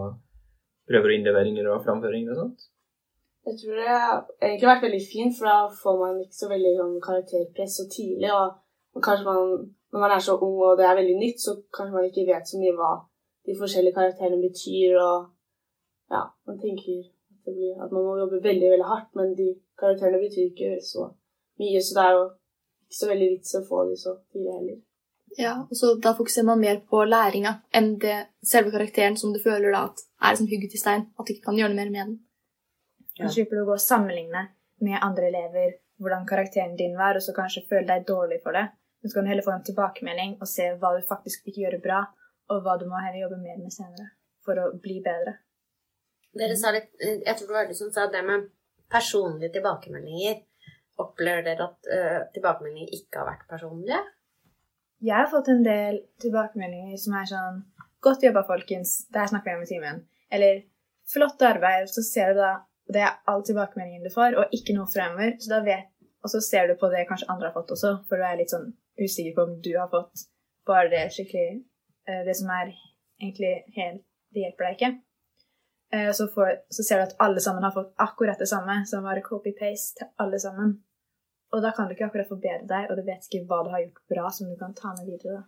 prøver 0.86 1.16
og 1.16 1.18
innleveringer 1.18 1.74
og 1.74 1.82
framføringer 1.82 2.36
og 2.38 2.44
sånt? 2.46 2.68
Jeg 3.48 3.56
tror 3.60 3.76
det 3.80 3.88
har 4.60 4.70
vært 4.70 4.84
veldig 4.84 5.04
fint, 5.12 5.32
for 5.36 5.48
da 5.48 5.58
får 5.82 5.94
man 6.02 6.18
ikke 6.20 6.36
så 6.36 6.48
veldig 6.50 6.72
sånn, 6.78 6.96
karakterpress 7.06 7.76
så 7.78 7.86
tidlig. 7.94 8.32
Og 8.94 9.00
kanskje 9.04 9.24
man, 9.28 9.54
når 9.92 10.02
man 10.04 10.14
er 10.14 10.24
så 10.24 10.34
ung 10.36 10.58
og 10.66 10.74
det 10.80 10.84
er 10.84 10.98
veldig 10.98 11.16
nytt, 11.22 11.40
så 11.40 11.54
kanskje 11.74 11.96
man 11.96 12.08
ikke 12.08 12.26
vet 12.28 12.50
så 12.50 12.60
mye 12.60 12.74
hva 12.76 12.90
de 13.48 13.56
forskjellige 13.60 13.96
karakterene 13.96 14.42
betyr. 14.42 14.98
Og 15.00 15.30
ja, 16.12 16.26
man 16.50 16.60
tenker 16.60 17.00
at, 17.06 17.54
blir, 17.54 17.72
at 17.80 17.94
man 17.94 18.04
må 18.04 18.18
jobbe 18.20 18.42
veldig, 18.48 18.74
veldig 18.74 18.90
hardt, 18.90 19.08
men 19.16 19.32
de 19.40 19.48
karakterene 19.80 20.20
betyr 20.26 20.50
ikke 20.50 20.76
så 20.90 21.08
mye. 21.62 21.80
Så 21.80 21.96
det 21.96 22.04
er 22.04 22.18
jo 22.18 22.28
ikke 22.84 23.00
så 23.00 23.10
veldig 23.14 23.32
vits 23.32 23.56
å 23.56 23.64
få 23.70 23.88
de 23.88 23.98
så 24.04 24.16
tidlig 24.28 24.58
heller. 24.58 24.78
Ja, 25.38 25.54
og 25.70 25.76
så 25.76 25.94
Da 26.02 26.14
fokuserer 26.16 26.46
man 26.48 26.60
mer 26.60 26.78
på 26.90 27.02
læringa 27.04 27.58
enn 27.76 27.98
det 28.00 28.16
selve 28.44 28.72
karakteren 28.72 29.16
som 29.16 29.32
du 29.32 29.40
føler 29.44 29.72
da 29.72 29.84
at 29.90 30.00
er 30.24 30.38
som 30.38 30.48
hugget 30.48 30.74
i 30.74 30.80
stein. 30.80 31.08
At 31.18 31.26
du 31.26 31.34
ikke 31.34 31.50
kan 31.50 31.58
gjøre 31.60 31.74
noe 31.74 31.80
mer 31.80 31.90
med 31.92 32.04
den. 32.04 32.16
Så 33.18 33.34
slipper 33.34 33.58
du 33.58 33.64
å 33.64 33.68
gå 33.70 33.76
og 33.76 33.82
sammenligne 33.82 34.44
med 34.84 35.02
andre 35.02 35.30
elever 35.32 35.76
hvordan 35.98 36.26
karakteren 36.28 36.76
din 36.78 36.94
var, 36.98 37.18
og 37.18 37.24
så 37.24 37.34
kanskje 37.34 37.66
føle 37.66 37.88
deg 37.88 38.06
dårlig 38.06 38.38
for 38.44 38.54
det. 38.54 38.68
Men 39.00 39.10
så 39.10 39.18
kan 39.18 39.26
du 39.26 39.32
heller 39.32 39.46
få 39.46 39.54
en 39.56 39.66
tilbakemelding 39.66 40.36
og 40.38 40.50
se 40.50 40.68
hva 40.78 40.92
du 40.94 41.02
faktisk 41.06 41.46
fikk 41.46 41.60
gjøre 41.64 41.80
bra, 41.82 42.04
og 42.50 42.62
hva 42.64 42.76
du 42.78 42.86
må 42.90 43.00
heller 43.02 43.24
jobbe 43.24 43.40
mer 43.42 43.58
med 43.58 43.74
senere 43.74 44.12
for 44.46 44.58
å 44.62 44.68
bli 44.82 45.00
bedre. 45.04 45.36
Dere 46.38 46.56
sa 46.58 46.70
litt, 46.74 46.92
eh, 47.02 47.18
jeg 47.24 47.34
tror 47.38 47.48
det 47.48 47.56
var 47.56 47.66
du 47.66 47.74
som 47.74 47.90
sa 47.92 48.06
det 48.10 48.22
med 48.24 48.46
personlige 48.90 49.52
tilbakemeldinger. 49.58 50.38
Opplever 50.98 51.44
dere 51.46 51.66
at 51.68 51.90
ø, 51.94 51.98
tilbakemeldinger 52.34 52.94
ikke 52.96 53.20
har 53.20 53.28
vært 53.28 53.44
personlige? 53.50 53.98
Jeg 55.04 55.14
har 55.14 55.28
fått 55.30 55.50
en 55.52 55.62
del 55.62 56.00
tilbakemeldinger 56.22 56.98
som 56.98 57.18
er 57.18 57.28
sånn 57.30 57.60
Godt 57.98 58.22
jobba, 58.22 58.44
folkens. 58.46 59.08
Det 59.10 59.18
her 59.18 59.26
snakker 59.26 59.50
vi 59.50 59.58
om 59.58 59.62
i 59.64 59.66
timen. 59.66 59.96
Eller 60.30 60.60
flott 61.10 61.40
arbeid. 61.42 61.88
Så 61.90 62.04
ser 62.06 62.30
du 62.30 62.38
da 62.38 62.52
Det 62.88 63.02
er 63.04 63.18
all 63.28 63.42
tilbakemeldingen 63.44 64.06
du 64.06 64.12
får, 64.14 64.36
og 64.40 64.54
ikke 64.56 64.74
noe 64.76 64.88
fremover. 64.88 65.34
Så 65.42 65.52
da 65.52 65.60
vet, 65.66 65.90
og 66.24 66.32
så 66.32 66.40
ser 66.44 66.68
du 66.68 66.76
på 66.80 66.88
det 66.92 67.06
kanskje 67.08 67.28
andre 67.32 67.50
har 67.50 67.56
fått 67.56 67.74
også, 67.76 67.94
for 68.08 68.20
du 68.20 68.24
er 68.24 68.38
litt 68.40 68.54
sånn 68.54 68.70
usikker 68.98 69.34
på 69.36 69.44
om 69.46 69.58
du 69.64 69.72
har 69.76 69.90
fått 69.92 70.24
bare 70.68 70.90
det 70.92 71.04
skikkelig 71.14 71.62
eh, 72.08 72.24
Det 72.26 72.34
som 72.36 72.50
er 72.52 72.72
egentlig 73.22 73.52
helt 73.76 74.02
Det 74.34 74.42
hjelper 74.42 74.66
deg 74.66 74.74
ikke. 74.76 74.90
Eh, 75.94 76.10
Så, 76.12 76.26
får, 76.34 76.50
så 76.68 76.84
ser 76.84 77.00
du 77.00 77.06
at 77.06 77.16
alle 77.24 77.40
sammen 77.40 77.64
har 77.64 77.72
fått 77.76 77.94
akkurat 77.96 78.40
det 78.40 78.48
samme, 78.50 78.82
som 78.86 79.06
var 79.06 79.20
copy-paste 79.24 80.02
til 80.02 80.10
alle 80.20 80.40
sammen. 80.42 80.74
Og 81.52 81.62
da 81.64 81.70
kan 81.72 81.88
du 81.88 81.94
ikke 81.94 82.10
akkurat 82.10 82.28
forbedre 82.28 82.68
deg, 82.68 82.90
og 82.90 82.98
du 82.98 83.06
vet 83.06 83.24
ikke 83.24 83.46
hva 83.48 83.62
du 83.64 83.70
har 83.72 83.84
gjort 83.86 84.02
bra 84.12 84.32
som 84.36 84.50
du 84.50 84.56
kan 84.60 84.74
ta 84.76 84.92
med 84.98 85.08
videre. 85.08 85.38
da. 85.38 85.46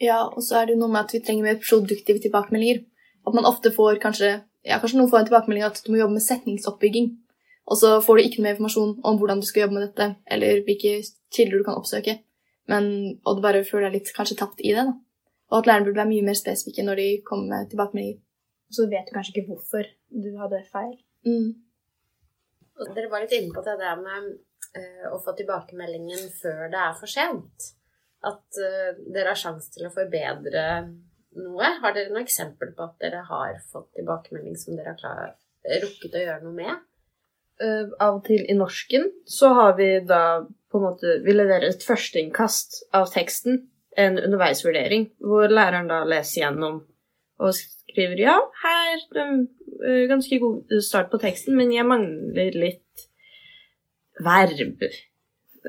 Ja, 0.00 0.20
og 0.24 0.40
så 0.46 0.62
er 0.62 0.70
det 0.70 0.78
noe 0.78 0.88
med 0.88 1.04
at 1.04 1.12
vi 1.12 1.20
trenger 1.20 1.44
mer 1.44 1.60
produktive 1.60 2.22
tilbakemeldinger. 2.22 2.84
At 3.26 3.36
man 3.36 3.48
ofte 3.50 3.74
får 3.74 4.00
kanskje 4.00 4.30
ja, 4.66 4.78
kanskje 4.80 4.98
noen 4.98 5.10
får 5.10 5.22
en 5.22 5.28
tilbakemelding 5.28 5.66
at 5.66 5.82
du 5.84 5.92
må 5.92 6.00
jobbe 6.00 6.16
med 6.18 6.24
setningsoppbygging. 6.24 7.10
Og 7.68 7.76
så 7.76 7.98
får 8.04 8.16
du 8.16 8.24
ikke 8.24 8.40
noe 8.40 8.46
mer 8.46 8.56
informasjon 8.56 8.94
om 9.06 9.18
hvordan 9.20 9.42
du 9.42 9.46
skal 9.46 9.66
jobbe 9.66 9.76
med 9.76 9.84
dette, 9.88 10.08
eller 10.32 10.62
hvilke 10.64 10.94
kilder 11.34 11.60
du 11.60 11.66
kan 11.66 11.76
oppsøke. 11.76 12.16
Men, 12.68 12.88
og 13.24 13.38
du 13.38 13.44
bare 13.44 13.64
føler 13.64 13.88
deg 13.88 14.00
litt 14.00 14.14
kanskje 14.16 14.38
tapt 14.40 14.62
i 14.64 14.72
det. 14.76 14.86
da. 14.88 14.96
Og 15.52 15.60
at 15.60 15.68
lærerne 15.68 15.88
burde 15.88 16.00
være 16.00 16.10
mye 16.10 16.26
mer 16.26 16.36
spesifikke 16.36 16.84
når 16.84 17.00
de 17.00 17.08
kommer 17.28 17.48
med 17.52 17.70
tilbakemeldinger. 17.72 18.20
Så 18.72 18.84
vet 18.88 19.08
du 19.08 19.14
kanskje 19.16 19.34
ikke 19.34 19.48
hvorfor 19.52 19.88
du 20.12 20.28
hadde 20.40 20.60
feil. 20.72 20.94
Mm. 21.28 21.48
Dere 22.94 23.10
var 23.10 23.24
litt 23.24 23.34
inne 23.36 23.54
på 23.54 23.64
det 23.64 23.78
der 23.80 24.00
med 24.00 24.28
eh, 24.76 25.06
å 25.08 25.16
få 25.24 25.32
tilbakemeldingen 25.36 26.28
før 26.36 26.68
det 26.72 26.82
er 26.84 26.96
for 27.00 27.10
sent. 27.10 27.70
At 28.28 28.60
eh, 28.60 29.00
dere 29.08 29.32
har 29.32 29.40
sjanse 29.40 29.72
til 29.74 29.88
å 29.88 29.94
forbedre 29.94 30.64
noe. 31.40 31.70
Har 31.82 31.94
dere 31.96 32.12
noe 32.12 32.24
eksempel 32.24 32.74
på 32.76 32.86
at 32.86 32.98
dere 33.02 33.24
har 33.28 33.56
fått 33.72 33.90
tilbakemelding 33.98 34.58
som 34.58 34.76
dere 34.78 34.94
har 34.94 35.00
klar, 35.00 35.34
rukket 35.84 36.14
å 36.14 36.22
gjøre 36.24 36.44
noe 36.44 36.56
med? 36.56 36.84
Uh, 37.58 37.90
av 37.98 38.20
og 38.20 38.22
til 38.28 38.44
i 38.46 38.54
norsken 38.54 39.08
så 39.26 39.50
har 39.56 39.74
vi 39.80 39.88
da 40.06 40.44
på 40.70 40.78
en 40.78 40.84
måte 40.84 41.16
Vi 41.24 41.32
leverer 41.34 41.72
et 41.72 41.82
førsteinnkast 41.82 42.84
av 42.94 43.08
teksten, 43.10 43.64
en 43.98 44.18
underveisvurdering, 44.20 45.08
hvor 45.18 45.50
læreren 45.50 45.90
da 45.90 46.04
leser 46.06 46.44
gjennom 46.44 46.82
og 47.38 47.54
skriver 47.54 48.20
ja, 48.20 48.36
her 48.62 49.02
um, 49.18 49.44
ganske 50.10 50.38
god 50.42 50.74
start 50.84 51.10
på 51.10 51.20
teksten, 51.22 51.56
men 51.58 51.72
jeg 51.74 51.86
mangler 51.86 52.54
litt 52.58 53.08
verb. 54.22 54.82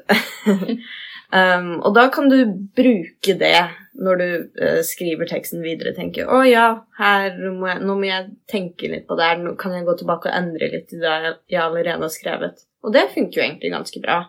Um, 1.30 1.76
og 1.86 1.94
da 1.94 2.08
kan 2.10 2.26
du 2.32 2.40
bruke 2.76 3.36
det 3.38 3.60
når 4.00 4.22
du 4.22 4.30
uh, 4.62 4.80
skriver 4.86 5.30
teksten 5.30 5.62
videre. 5.62 5.94
Tenke 5.98 6.26
å 6.26 6.42
ja, 6.48 6.68
her 6.98 7.36
må 7.54 7.70
jeg, 7.70 7.84
nå 7.86 7.98
må 8.00 8.08
jeg 8.08 8.32
tenke 8.50 8.90
litt 8.90 9.06
på 9.10 9.18
det 9.20 9.28
her. 9.28 9.44
Nå 9.44 9.54
kan 9.60 9.76
jeg 9.76 9.86
gå 9.88 9.98
tilbake 10.00 10.32
og 10.32 10.40
endre 10.40 10.72
litt 10.74 10.96
i 10.96 11.02
det 11.04 11.36
jeg 11.52 11.62
allerede 11.62 12.02
har 12.02 12.14
skrevet. 12.14 12.66
Og 12.86 12.96
det 12.96 13.10
funker 13.14 13.42
jo 13.42 13.46
egentlig 13.46 13.74
ganske 13.76 14.02
bra. 14.04 14.24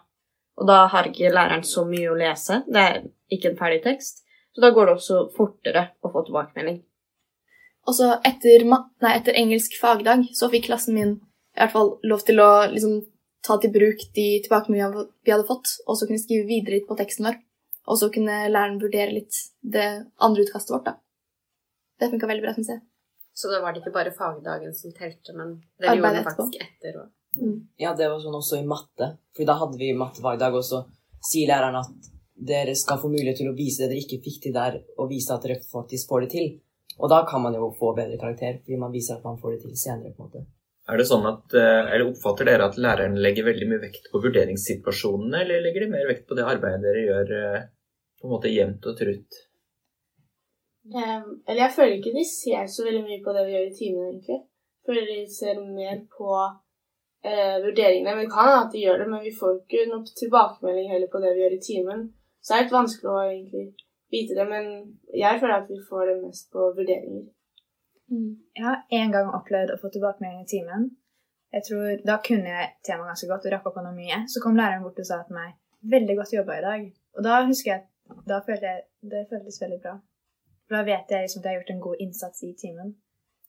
Og 0.60 0.68
da 0.68 0.82
har 0.92 1.08
ikke 1.08 1.32
læreren 1.32 1.64
så 1.64 1.86
mye 1.88 2.10
å 2.12 2.18
lese. 2.18 2.60
Det 2.68 2.84
er 2.84 3.00
ikke 3.32 3.52
en 3.52 3.60
ferdig 3.60 3.80
tekst. 3.86 4.24
Så 4.52 4.60
da 4.64 4.72
går 4.74 4.90
det 4.90 4.96
også 4.98 5.24
fortere 5.36 5.86
å 6.02 6.10
få 6.12 6.24
tilbakemelding. 6.26 6.82
Og 7.88 7.96
så 7.96 8.12
etter, 8.26 8.66
etter 9.08 9.38
engelsk 9.40 9.78
fagdag 9.80 10.26
så 10.36 10.50
fikk 10.52 10.68
klassen 10.68 10.98
min 10.98 11.14
i 11.16 11.62
hvert 11.62 11.72
fall 11.72 11.94
lov 12.06 12.20
til 12.26 12.38
å 12.42 12.50
liksom, 12.70 13.00
ta 13.46 13.56
til 13.60 13.72
bruk 13.74 14.02
de 14.16 14.26
tilbakemeldingene 14.44 15.06
vi 15.24 15.32
hadde 15.32 15.48
fått, 15.48 15.76
og 15.86 15.96
så 15.96 16.08
kunne 16.08 16.22
skrive 16.22 16.48
videre 16.48 16.78
litt 16.78 16.88
på 16.88 16.98
teksten 16.98 17.28
vår. 17.28 17.40
Og 17.90 17.98
så 17.98 18.10
kunne 18.12 18.36
læreren 18.52 18.80
vurdere 18.82 19.14
litt 19.16 19.38
det 19.60 19.88
andre 20.22 20.44
utkastet 20.44 20.74
vårt, 20.74 20.90
da. 20.90 20.96
Det 22.00 22.10
funka 22.12 22.28
veldig 22.28 22.44
bra, 22.44 22.54
syns 22.56 22.70
jeg. 22.74 22.82
Så 23.40 23.50
da 23.52 23.60
var 23.62 23.72
det 23.72 23.80
ikke 23.82 23.94
bare 23.94 24.12
fagdagen 24.12 24.74
som 24.76 24.92
telte, 24.96 25.34
men 25.36 25.56
dere 25.80 25.96
gjorde 25.96 26.14
det 26.18 26.26
faktisk 26.28 26.60
etter 26.60 27.00
òg. 27.02 27.10
Ja, 27.80 27.94
det 27.96 28.08
var 28.10 28.20
sånn 28.20 28.36
også 28.36 28.58
i 28.58 28.66
matte. 28.66 29.12
For 29.36 29.48
da 29.48 29.56
hadde 29.60 29.78
vi 29.80 29.92
mattefagdag, 29.96 30.56
og 30.58 30.66
så 30.66 30.82
sier 31.30 31.48
læreren 31.52 31.78
at 31.80 32.10
dere 32.50 32.74
skal 32.76 32.98
få 33.00 33.10
mulighet 33.12 33.38
til 33.40 33.50
å 33.50 33.56
vise 33.56 33.84
det 33.84 33.92
dere 33.92 34.04
ikke 34.04 34.22
fikk 34.24 34.38
til 34.46 34.56
der, 34.56 34.80
og 34.98 35.10
vise 35.12 35.32
at 35.34 35.44
dere 35.46 35.60
faktisk 35.72 36.10
får 36.10 36.26
det 36.26 36.30
til. 36.36 36.48
Og 37.00 37.08
da 37.12 37.22
kan 37.28 37.44
man 37.44 37.56
jo 37.56 37.70
få 37.78 37.94
bedre 37.96 38.18
karakter, 38.20 38.58
fordi 38.60 38.80
man 38.80 38.92
viser 38.92 39.16
at 39.16 39.24
man 39.24 39.38
får 39.40 39.56
det 39.56 39.62
til 39.64 39.76
senere. 39.78 40.12
på 40.16 40.24
en 40.24 40.28
måte. 40.28 40.46
Er 40.90 40.98
det 40.98 41.06
sånn 41.06 41.26
at, 41.28 41.54
eh, 41.54 41.92
eller 41.94 42.08
Oppfatter 42.10 42.48
dere 42.48 42.66
at 42.66 42.78
læreren 42.80 43.18
legger 43.22 43.46
veldig 43.46 43.68
mye 43.70 43.82
vekt 43.84 44.08
på 44.10 44.22
vurderingssituasjonene, 44.24 45.44
eller 45.44 45.62
legger 45.66 45.84
de 45.84 45.92
mer 45.92 46.08
vekt 46.08 46.26
på 46.26 46.38
det 46.38 46.46
arbeidet 46.50 46.82
dere 46.82 47.04
gjør 47.06 47.32
eh, 47.36 47.68
på 48.18 48.26
en 48.26 48.34
måte 48.34 48.50
jevnt 48.52 48.88
og 48.90 48.96
trutt? 48.98 49.38
Em, 50.90 51.26
eller 51.46 51.60
jeg 51.66 51.76
føler 51.76 51.98
ikke 51.98 52.16
de 52.16 52.24
ser 52.26 52.66
så 52.66 52.86
veldig 52.86 53.04
mye 53.06 53.22
på 53.22 53.34
det 53.36 53.44
vi 53.46 53.54
gjør 53.54 53.68
i 53.68 53.76
timen, 53.78 54.08
egentlig. 54.10 54.40
Jeg 54.40 54.88
føler 54.88 55.08
de 55.10 55.18
ser 55.30 55.60
mer 55.62 56.00
på 56.16 56.30
eh, 56.40 57.56
vurderingene. 57.66 58.16
Vi 58.22 58.30
kan 58.32 58.54
at 58.56 58.72
de 58.74 58.82
gjør 58.82 59.04
det, 59.04 59.10
men 59.12 59.22
vi 59.26 59.34
får 59.40 59.60
ikke 59.60 59.86
noe 59.92 60.16
tilbakemelding 60.22 60.90
heller 60.90 61.12
på 61.12 61.22
det 61.22 61.34
vi 61.36 61.44
gjør 61.44 61.58
i 61.58 61.64
timen. 61.68 62.08
Så 62.40 62.54
det 62.54 62.56
er 62.56 62.64
litt 62.64 62.78
vanskelig 62.78 63.12
å 63.12 63.20
egentlig 63.28 63.66
vite 64.10 64.38
det, 64.38 64.46
men 64.48 64.72
jeg 65.14 65.38
føler 65.38 65.60
at 65.60 65.70
vi 65.70 65.78
får 65.86 66.08
det 66.10 66.22
mest 66.24 66.50
på 66.50 66.72
vurderinger. 66.74 67.28
Jeg 68.10 68.64
har 68.64 68.82
en 69.00 69.12
gang 69.14 69.30
opplevd 69.38 69.74
å 69.74 69.80
få 69.80 69.90
tilbakemelding 69.94 70.42
i 70.42 70.50
timen. 70.50 70.88
Jeg 71.54 71.66
tror, 71.66 72.00
Da 72.06 72.16
kunne 72.22 72.50
jeg 72.50 72.72
temaet 72.86 73.10
ganske 73.10 73.28
godt 73.30 73.46
og 73.46 73.52
rakk 73.54 73.66
opp 73.66 73.76
på 73.78 73.84
noe 73.84 73.94
mye. 73.94 74.24
Så 74.30 74.42
kom 74.42 74.58
læreren 74.58 74.82
bort 74.82 74.98
og 74.98 75.06
sa 75.06 75.22
til 75.22 75.34
meg 75.34 75.54
'veldig 75.92 76.16
godt 76.16 76.34
jobba 76.34 76.58
i 76.58 76.64
dag'. 76.66 76.92
Og 77.16 77.24
da 77.24 77.46
husker 77.46 77.70
jeg 77.72 77.82
da 78.30 78.40
følte 78.46 78.66
jeg 78.66 78.82
det 79.12 79.26
føltes 79.30 79.60
veldig 79.62 79.80
bra. 79.84 79.94
For 80.66 80.78
da 80.78 80.82
vet 80.86 81.12
jeg 81.12 81.24
liksom 81.24 81.40
at 81.40 81.46
jeg 81.46 81.52
har 81.52 81.60
gjort 81.60 81.74
en 81.74 81.86
god 81.86 82.02
innsats 82.04 82.42
i 82.46 82.52
timen. 82.62 82.94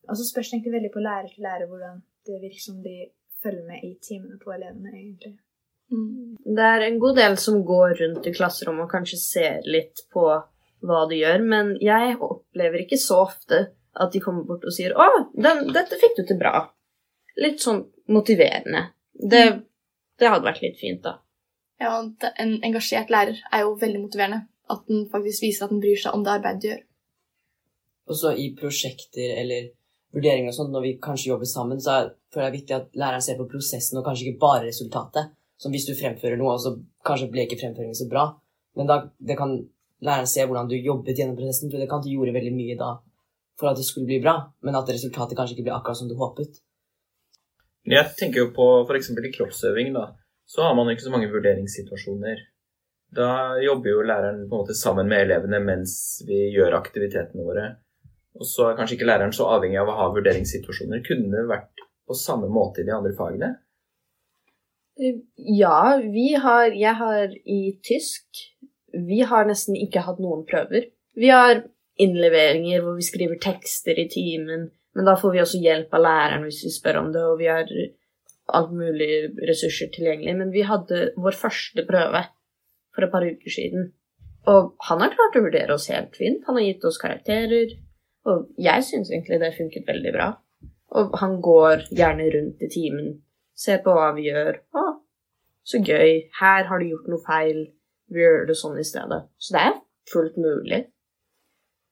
Og 0.10 0.18
så 0.18 0.24
spørs 0.25 0.50
det 0.50 0.58
egentlig 0.58 0.75
veldig 0.77 0.94
på 0.94 1.06
lærer 1.08 1.30
til 1.34 1.46
lærer 1.46 1.70
hvordan 1.70 2.01
det 2.25 2.41
virker 2.41 2.63
som 2.65 2.77
de 2.84 2.96
følger 3.44 3.65
med 3.68 3.84
i 3.84 3.91
timene 4.08 4.39
på 4.44 4.53
elevene, 4.53 4.94
egentlig. 4.94 5.36
Mm. 5.91 6.38
Det 6.58 6.65
er 6.74 6.86
en 6.86 7.00
god 7.03 7.15
del 7.18 7.38
som 7.38 7.65
går 7.65 7.94
rundt 8.01 8.27
i 8.27 8.34
klasserommet 8.34 8.86
og 8.86 8.94
kanskje 8.96 9.20
ser 9.20 9.62
litt 9.65 10.03
på 10.13 10.25
hva 10.88 11.01
de 11.10 11.20
gjør, 11.20 11.44
men 11.53 11.75
jeg 11.82 12.18
opplever 12.18 12.86
ikke 12.86 12.98
så 12.98 13.22
ofte 13.27 13.68
at 14.00 14.12
de 14.14 14.20
kommer 14.24 14.44
bort 14.48 14.64
og 14.66 14.74
sier 14.74 14.94
'Å, 14.96 15.08
den, 15.36 15.68
dette 15.74 15.98
fikk 16.00 16.16
du 16.18 16.24
til 16.26 16.38
bra'. 16.40 16.70
Litt 17.38 17.60
sånn 17.60 17.86
motiverende. 18.08 18.92
Det, 19.14 19.44
det 20.20 20.30
hadde 20.30 20.46
vært 20.46 20.62
litt 20.62 20.80
fint, 20.80 21.02
da. 21.04 21.18
Ja, 21.80 21.98
En 22.38 22.60
engasjert 22.64 23.10
lærer 23.10 23.40
er 23.52 23.62
jo 23.62 23.76
veldig 23.76 24.02
motiverende. 24.02 24.48
At 24.70 24.86
den 24.88 25.08
faktisk 25.10 25.42
viser 25.44 25.66
at 25.66 25.72
den 25.72 25.82
bryr 25.82 25.98
seg 26.00 26.14
om 26.14 26.24
det 26.24 26.32
arbeidet 26.32 26.62
du 26.62 26.68
gjør. 26.68 26.82
Og 28.08 28.16
så 28.16 28.32
i 28.38 28.56
prosjekter 28.56 29.38
eller 29.42 29.70
vurderinger 30.14 30.52
og 30.52 30.56
sånt, 30.56 30.72
når 30.72 30.82
vi 30.82 31.00
kanskje 31.04 31.32
jobber 31.32 31.46
sammen, 31.46 31.80
så 31.80 31.92
er- 31.92 32.12
føler 32.34 32.46
jeg 32.46 32.52
det 32.54 32.60
viktig 32.62 32.76
at 32.76 32.96
læreren 32.96 33.22
ser 33.22 33.38
på 33.38 33.50
prosessen 33.50 33.98
og 33.98 34.06
kanskje 34.06 34.28
ikke 34.28 34.40
bare 34.40 34.68
resultatet. 34.68 35.32
Som 35.58 35.72
hvis 35.72 35.86
du 35.86 35.94
fremfører 35.94 36.38
noe, 36.38 36.54
og 36.54 36.60
så 36.60 36.72
kanskje 37.06 37.32
ble 37.32 37.46
ikke 37.46 37.60
fremføringen 37.62 37.96
så 37.96 38.10
bra. 38.10 38.36
Men 38.76 38.88
da 38.88 39.10
det 39.20 39.38
kan 39.38 39.70
læreren 40.02 40.28
se 40.28 40.46
hvordan 40.46 40.68
du 40.70 40.76
jobbet 40.76 41.18
gjennom 41.18 41.36
prosessen, 41.38 41.70
for 41.72 41.78
det 41.78 41.90
kan 41.90 42.02
du 42.02 42.10
gjorde 42.10 42.34
veldig 42.34 42.54
mye 42.54 42.78
da 42.78 43.00
for 43.62 43.72
at 43.72 43.80
det 43.80 43.86
skulle 43.88 44.10
bli 44.10 44.20
bra, 44.24 44.36
men 44.65 44.77
at 44.77 44.89
resultatet 44.89 45.38
kanskje 45.38 45.58
ikke 45.58 45.70
ble 45.70 45.77
akkurat 45.77 46.01
som 46.01 46.10
du 46.10 46.18
håpet. 46.20 46.60
Jeg 47.89 48.13
tenker 48.18 48.44
jo 48.44 48.50
på 48.53 48.68
f.eks. 48.86 49.13
i 49.13 49.34
kroppsøving, 49.38 49.94
da. 49.96 50.12
Så 50.46 50.65
har 50.65 50.75
man 50.75 50.89
ikke 50.91 51.06
så 51.06 51.13
mange 51.13 51.30
vurderingssituasjoner. 51.32 52.41
Da 53.15 53.60
jobber 53.60 53.91
jo 53.91 54.03
læreren 54.08 54.44
på 54.48 54.56
en 54.56 54.62
måte 54.63 54.75
sammen 54.77 55.10
med 55.12 55.25
elevene 55.25 55.60
mens 55.63 55.94
vi 56.27 56.46
gjør 56.56 56.77
aktivitetene 56.77 57.44
våre. 57.44 57.65
Og 58.39 58.48
så 58.48 58.70
er 58.70 58.77
kanskje 58.77 58.98
ikke 58.98 59.10
læreren 59.10 59.34
så 59.36 59.50
avhengig 59.51 59.80
av 59.82 59.91
å 59.91 59.98
ha 59.98 60.08
vurderingssituasjoner. 60.15 61.03
Kunne 61.08 61.32
det 61.34 61.50
vært 61.50 61.84
på 62.08 62.15
samme 62.15 62.48
måte 62.51 62.84
i 62.84 62.88
de 62.88 62.96
andre 62.96 63.12
fagene? 63.18 63.51
Ja, 65.39 65.98
vi 66.03 66.34
har 66.36 66.75
Jeg 66.75 66.94
har 67.00 67.32
i 67.32 67.62
tysk 67.82 68.41
Vi 68.91 69.22
har 69.24 69.48
nesten 69.48 69.77
ikke 69.80 70.03
hatt 70.03 70.20
noen 70.20 70.44
prøver. 70.46 70.89
Vi 71.15 71.30
har 71.32 71.63
innleveringer 72.00 72.84
hvor 72.84 72.96
vi 72.98 73.06
skriver 73.06 73.40
tekster 73.42 74.00
i 74.00 74.08
timen, 74.12 74.70
men 74.96 75.08
da 75.08 75.16
får 75.20 75.34
vi 75.34 75.42
også 75.44 75.62
hjelp 75.64 75.94
av 75.96 76.06
læreren 76.06 76.46
hvis 76.48 76.64
vi 76.66 76.74
spør 76.74 77.02
om 77.02 77.10
det, 77.14 77.24
og 77.24 77.40
vi 77.40 77.50
har 77.52 77.68
alt 78.52 78.74
mulig 78.76 79.12
ressurser 79.48 79.92
tilgjengelig. 79.94 80.36
Men 80.38 80.52
vi 80.52 80.66
hadde 80.68 81.12
vår 81.20 81.38
første 81.40 81.86
prøve 81.88 82.26
for 82.96 83.06
et 83.06 83.14
par 83.14 83.24
uker 83.24 83.54
siden, 83.54 83.92
og 84.52 84.74
han 84.88 85.04
har 85.04 85.14
klart 85.14 85.38
å 85.38 85.44
vurdere 85.46 85.76
oss 85.76 85.90
helt 85.94 86.16
fint. 86.18 86.44
Han 86.48 86.58
har 86.58 86.66
gitt 86.66 86.86
oss 86.88 87.00
karakterer, 87.02 87.76
og 88.28 88.50
jeg 88.60 88.88
syns 88.88 89.12
egentlig 89.12 89.40
det 89.42 89.54
funket 89.58 89.88
veldig 89.88 90.16
bra. 90.16 90.32
Og 90.98 91.14
han 91.22 91.38
går 91.44 91.86
gjerne 91.96 92.28
rundt 92.34 92.64
i 92.66 92.70
timen, 92.72 93.14
ser 93.56 93.80
på 93.86 93.94
hva 93.96 94.10
vi 94.18 94.28
gjør. 94.28 94.58
Å, 94.76 94.88
så 95.64 95.80
gøy. 95.80 96.26
Her 96.42 96.68
har 96.68 96.82
du 96.82 96.90
gjort 96.90 97.12
noe 97.12 97.24
feil. 97.24 97.62
Vi 98.12 98.20
gjør 98.20 98.50
det 98.50 98.58
sånn 98.60 98.80
i 98.82 98.88
stedet. 98.88 99.22
Så 99.40 99.56
det 99.56 99.62
er 99.70 99.78
fullt 100.12 100.42
mulig. 100.42 100.82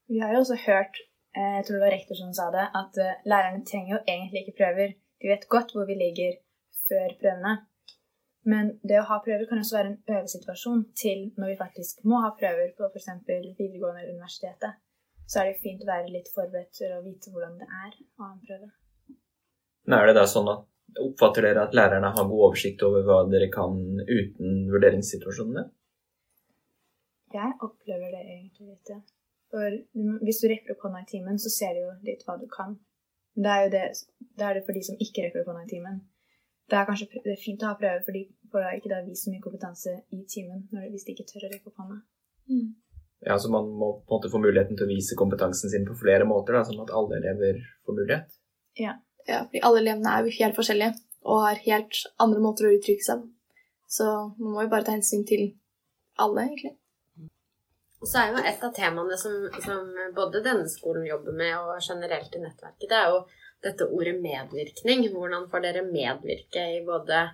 Vi 0.09 0.19
har 0.23 0.33
jo 0.33 0.41
også 0.43 0.57
hørt, 0.65 0.95
eh, 1.37 1.55
jeg 1.57 1.65
tror 1.65 1.75
det 1.75 1.85
var 1.85 1.95
rektor 1.95 2.15
som 2.17 2.33
sa 2.33 2.45
det, 2.57 2.65
at 2.81 2.93
eh, 3.05 3.17
lærerne 3.31 3.65
trenger 3.69 3.91
jo 3.95 3.99
egentlig 4.13 4.39
ikke 4.41 4.59
prøver. 4.61 4.93
De 5.21 5.31
vet 5.31 5.49
godt 5.53 5.73
hvor 5.73 5.85
vi 5.89 5.95
ligger 6.03 6.31
før 6.89 7.07
prøvene. 7.21 7.53
Men 8.51 8.71
det 8.89 8.97
å 9.01 9.07
ha 9.09 9.19
prøver 9.25 9.45
kan 9.49 9.61
også 9.61 9.77
være 9.77 9.91
en 9.91 10.15
øvesituasjon 10.15 10.81
til 11.03 11.19
når 11.37 11.51
vi 11.51 11.61
faktisk 11.63 12.01
må 12.09 12.21
ha 12.23 12.31
prøver 12.39 12.71
på 12.77 12.87
f.eks. 12.89 13.09
videregående 13.27 14.01
eller 14.01 14.15
universitetet. 14.17 14.79
Så 15.29 15.41
er 15.41 15.51
det 15.51 15.61
fint 15.65 15.83
å 15.85 15.91
være 15.91 16.13
litt 16.15 16.31
forberedt 16.33 16.73
til 16.79 16.95
å 16.95 17.03
vite 17.05 17.33
hvordan 17.33 17.59
det 17.61 17.69
er 17.83 17.91
å 17.99 18.23
ha 18.23 18.31
en 18.31 18.43
prøve. 18.47 18.71
Men 19.85 19.99
er 19.99 20.09
det 20.09 20.17
da 20.17 20.25
sånn 20.33 20.49
at 20.55 20.65
Oppfatter 20.99 21.45
dere 21.45 21.67
at 21.67 21.75
lærerne 21.77 22.09
har 22.15 22.25
god 22.25 22.43
oversikt 22.47 22.81
over 22.87 23.03
hva 23.05 23.19
dere 23.29 23.45
kan 23.53 23.75
uten 24.09 24.63
vurderingssituasjonene? 24.73 25.67
Jeg 27.35 27.51
opplever 27.61 28.15
det 28.15 28.23
egentlig 28.23 28.71
litt. 28.71 28.89
ja. 28.89 28.97
For 29.49 29.79
hvis 30.25 30.41
du 30.43 30.47
rekker 30.51 30.75
opp 30.75 30.85
hånda 30.85 31.01
i 31.03 31.09
timen, 31.09 31.39
så 31.41 31.49
ser 31.53 31.73
du 31.75 31.81
jo 31.81 31.93
litt 32.05 32.25
hva 32.27 32.37
du 32.37 32.45
kan. 32.51 32.75
Men 33.35 33.45
det 33.45 33.53
er 33.53 33.63
jo 33.63 33.71
det, 33.73 33.83
det, 34.37 34.45
er 34.45 34.57
det 34.57 34.65
for 34.67 34.77
de 34.77 34.83
som 34.85 34.99
ikke 35.01 35.25
rekker 35.25 35.41
opp 35.41 35.51
hånda 35.51 35.65
i 35.65 35.71
timen. 35.71 36.01
Det 36.69 36.77
er 36.77 36.85
kanskje 36.85 37.07
det 37.23 37.33
er 37.33 37.41
fint 37.41 37.63
å 37.65 37.71
ha 37.71 37.79
prøve, 37.79 38.03
fordi, 38.05 38.21
for 38.51 38.61
da 38.61 38.75
ikke 38.77 38.91
det 38.91 39.01
vist 39.07 39.25
så 39.25 39.33
mye 39.33 39.41
kompetanse 39.41 39.95
i 40.13 40.21
timen 40.29 40.67
hvis 40.91 41.07
de 41.07 41.15
ikke 41.15 41.25
tør 41.31 41.47
å 41.47 41.51
rekke 41.53 41.71
opp 41.71 41.81
hånda. 41.81 41.97
Ja, 43.25 43.35
så 43.41 43.49
Man 43.51 43.71
må 43.73 43.89
på 43.97 44.13
en 44.13 44.19
måte 44.19 44.31
få 44.31 44.41
muligheten 44.41 44.77
til 44.77 44.85
å 44.85 44.91
vise 44.91 45.17
kompetansen 45.19 45.71
sin 45.73 45.87
på 45.87 45.97
flere 45.97 46.27
måter, 46.29 46.55
da, 46.55 46.63
sånn 46.67 46.83
at 46.85 46.93
alle 46.95 47.17
elever 47.19 47.59
får 47.87 47.97
mulighet. 47.97 48.37
Ja, 48.79 48.95
fordi 49.25 49.63
alle 49.65 49.81
elevene 49.83 50.13
er 50.13 50.27
jo 50.27 50.37
helt 50.37 50.59
forskjellige 50.59 50.93
og 51.29 51.41
har 51.43 51.63
helt 51.65 52.03
andre 52.23 52.43
måter 52.43 52.69
å 52.69 52.75
uttrykke 52.77 53.05
seg 53.05 53.23
på. 53.23 53.31
Så 53.89 54.05
man 54.37 54.53
må 54.53 54.63
jo 54.63 54.71
bare 54.71 54.85
ta 54.87 54.93
hensyn 54.93 55.25
til 55.27 55.49
alle, 56.21 56.45
egentlig. 56.45 56.75
Og 57.99 58.07
så 58.07 58.21
er 58.21 58.31
jo 58.31 58.43
et 58.47 58.63
av 58.63 58.71
temaene 58.75 59.17
som, 59.19 59.35
som 59.59 59.89
både 60.15 60.43
denne 60.45 60.69
skolen 60.71 61.07
jobber 61.07 61.35
med, 61.35 61.55
og 61.59 61.83
generelt 61.83 62.35
i 62.35 62.41
nettverket, 62.43 62.87
det 62.87 62.95
er 62.95 63.11
jo 63.11 63.19
dette 63.65 63.89
ordet 63.91 64.15
medvirkning. 64.23 65.03
Hvordan 65.11 65.49
får 65.51 65.65
dere 65.65 65.83
medvirke 65.87 66.63
i 66.77 66.79
både 66.87 67.25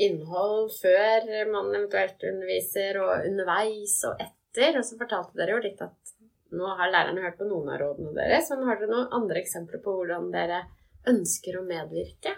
innhold 0.00 0.68
før 0.76 1.30
man 1.52 1.72
eventuelt 1.72 2.28
underviser, 2.32 3.00
og 3.00 3.26
underveis 3.30 3.96
og 4.10 4.20
etter? 4.20 4.76
Og 4.76 4.84
så 4.84 5.00
fortalte 5.00 5.40
dere 5.40 5.56
jo 5.56 5.64
litt 5.64 5.80
at 5.84 6.14
nå 6.50 6.68
har 6.76 6.92
lærerne 6.92 7.24
hørt 7.24 7.38
på 7.38 7.48
noen 7.48 7.72
av 7.72 7.80
rådene 7.80 8.12
deres, 8.16 8.50
men 8.52 8.68
har 8.68 8.80
dere 8.80 8.92
noen 8.92 9.12
andre 9.22 9.40
eksempler 9.40 9.80
på 9.84 9.94
hvordan 9.96 10.28
dere 10.34 10.64
ønsker 11.08 11.56
å 11.56 11.64
medvirke? 11.64 12.34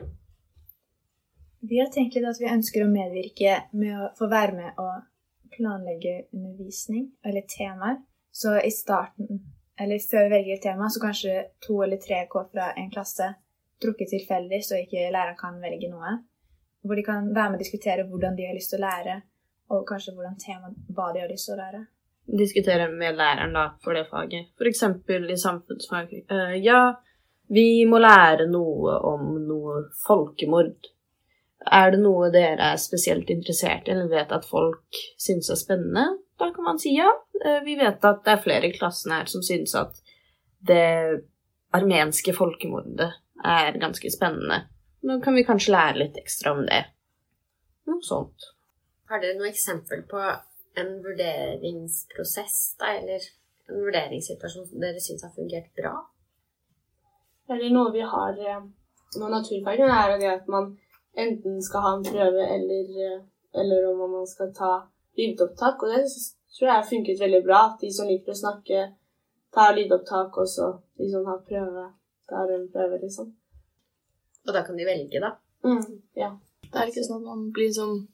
Vi 1.62 1.78
har 1.78 1.90
tenkt 1.94 2.14
litt 2.14 2.26
at 2.26 2.38
vi 2.38 2.50
ønsker 2.50 2.84
å 2.84 2.90
medvirke 2.90 3.64
med 3.74 3.94
å 3.98 4.12
få 4.18 4.28
være 4.30 4.54
med 4.58 4.78
og 4.82 5.00
planlegge 5.56 6.26
undervisning 6.32 7.10
eller 7.24 7.46
temaer. 7.56 8.00
Så 8.32 8.56
i 8.64 8.70
starten, 8.70 9.42
eller 9.80 10.00
før 10.10 10.28
vi 10.28 10.34
velger 10.34 10.56
et 10.56 10.66
tema, 10.66 10.88
så 10.88 11.00
kanskje 11.00 11.38
to 11.66 11.82
eller 11.84 12.00
tre 12.00 12.24
går 12.32 12.48
fra 12.52 12.72
en 12.80 12.90
klasse 12.90 13.34
trukket 13.82 14.12
tilfeldig, 14.14 14.60
så 14.64 14.78
ikke 14.82 15.10
læreren 15.14 15.38
kan 15.38 15.58
velge 15.62 15.90
noe. 15.90 16.16
Hvor 16.82 16.98
de 16.98 17.04
kan 17.06 17.28
være 17.34 17.50
med 17.50 17.58
og 17.58 17.64
diskutere 17.64 18.06
hvordan 18.08 18.36
de 18.38 18.46
har 18.46 18.56
lyst 18.56 18.72
til 18.72 18.80
å 18.80 18.86
lære, 18.86 19.18
og 19.72 19.84
kanskje 19.88 20.14
hvordan 20.16 20.38
tema, 20.40 20.72
hva 20.94 21.10
de 21.14 21.22
har 21.22 21.30
lyst 21.30 21.48
til 21.48 21.56
å 21.56 21.60
lære. 21.60 21.84
Diskutere 22.42 22.88
med 22.90 23.18
læreren 23.18 23.54
da, 23.56 23.68
for 23.82 23.98
det 23.98 24.06
faget. 24.10 24.50
Eksempel 24.72 25.30
i 25.30 25.38
samfunnsfag. 25.38 26.14
Eh, 26.22 26.56
ja, 26.62 26.80
vi 27.52 27.84
må 27.88 27.98
lære 28.02 28.48
noe 28.50 28.98
om 29.12 29.32
noe 29.48 29.86
folkemord. 30.06 30.90
Er 31.70 31.92
det 31.94 32.00
noe 32.02 32.30
dere 32.34 32.72
er 32.72 32.80
spesielt 32.80 33.30
interessert 33.30 33.86
i, 33.86 33.94
eller 33.94 34.10
vet 34.10 34.32
at 34.34 34.46
folk 34.48 35.02
syns 35.20 35.50
er 35.52 35.60
spennende? 35.60 36.06
Da 36.40 36.50
kan 36.54 36.66
man 36.66 36.80
si 36.82 36.96
ja. 36.96 37.10
Eh, 37.44 37.60
Vi 37.64 37.76
vet 37.78 38.04
at 38.04 38.24
det 38.24 38.32
er 38.32 38.42
flere 38.42 38.68
i 38.68 38.74
klassen 38.74 39.14
her 39.14 39.30
som 39.30 39.44
syns 39.46 39.74
at 39.78 40.00
det 40.66 41.22
armenske 41.74 42.34
folkemordet 42.34 43.10
er 43.44 43.78
ganske 43.82 44.10
spennende. 44.10 44.64
Nå 45.02 45.18
kan 45.22 45.34
vi 45.34 45.46
kanskje 45.46 45.74
lære 45.74 46.02
litt 46.04 46.18
ekstra 46.20 46.52
om 46.54 46.64
det. 46.66 46.82
Noe 47.90 48.02
sånt. 48.06 48.50
Har 49.10 49.22
dere 49.22 49.38
noe 49.38 49.50
eksempel 49.50 50.04
på 50.08 50.20
en 50.78 50.92
vurderingsprosess, 51.04 52.76
da, 52.80 52.94
eller 53.00 53.24
en 53.68 53.82
vurderingssituasjon 53.86 54.68
som 54.70 54.82
dere 54.82 55.02
syns 55.02 55.24
har 55.26 55.34
fungert 55.34 55.72
bra? 55.78 55.96
Eller 57.50 57.74
noe 57.74 57.90
vi 57.92 58.04
har 58.06 58.38
eh, 58.38 58.62
med 59.18 59.34
naturfagene, 59.34 59.90
er 59.90 60.14
jo 60.14 60.22
det 60.22 60.30
at 60.36 60.48
man 60.50 60.72
enten 61.16 61.62
skal 61.62 61.80
ha 61.80 61.96
en 61.96 62.04
prøve, 62.04 62.46
eller, 62.56 62.86
eh, 63.06 63.20
eller 63.60 63.88
om 63.90 64.10
man 64.10 64.26
skal 64.26 64.52
ta 64.54 64.72
lydopptak. 65.16 65.82
Og 65.82 65.88
det 65.88 66.04
tror 66.58 66.68
jeg 66.68 66.76
har 66.76 66.90
funket 66.90 67.20
veldig 67.20 67.42
bra. 67.44 67.60
At 67.72 67.80
de 67.80 67.92
som 67.92 68.08
liker 68.08 68.32
å 68.32 68.40
snakke, 68.42 68.86
tar 69.54 69.76
lydopptak, 69.76 70.38
og 70.38 70.48
så 70.48 70.72
de 70.98 71.10
som 71.10 71.26
har 71.26 71.44
prøve, 71.48 71.84
tar 72.28 72.54
en 72.54 72.68
prøve, 72.72 73.00
liksom. 73.02 73.32
Og 74.46 74.54
da 74.54 74.64
kan 74.66 74.76
de 74.76 74.88
velge, 74.88 75.20
da. 75.20 75.36
Mm, 75.64 76.02
ja. 76.16 76.32
Det 76.72 76.80
er 76.80 76.90
ikke 76.90 77.04
sånn 77.04 77.20
at 77.20 77.28
man 77.28 77.50
blir 77.54 77.68
liksom 77.68 78.08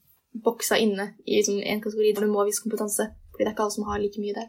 boksa 0.44 0.76
inne 0.76 1.14
i 1.24 1.38
liksom 1.38 1.60
en 1.62 1.80
kategori 1.80 2.12
der 2.14 2.26
du 2.26 2.32
må 2.32 2.42
ha 2.42 2.48
viss 2.48 2.60
kompetanse. 2.60 3.06
Fordi 3.32 3.44
det 3.44 3.50
er 3.50 3.54
ikke 3.54 3.66
alle 3.66 3.76
som 3.76 3.88
har 3.88 4.00
like 4.02 4.20
mye 4.20 4.34
der. 4.36 4.48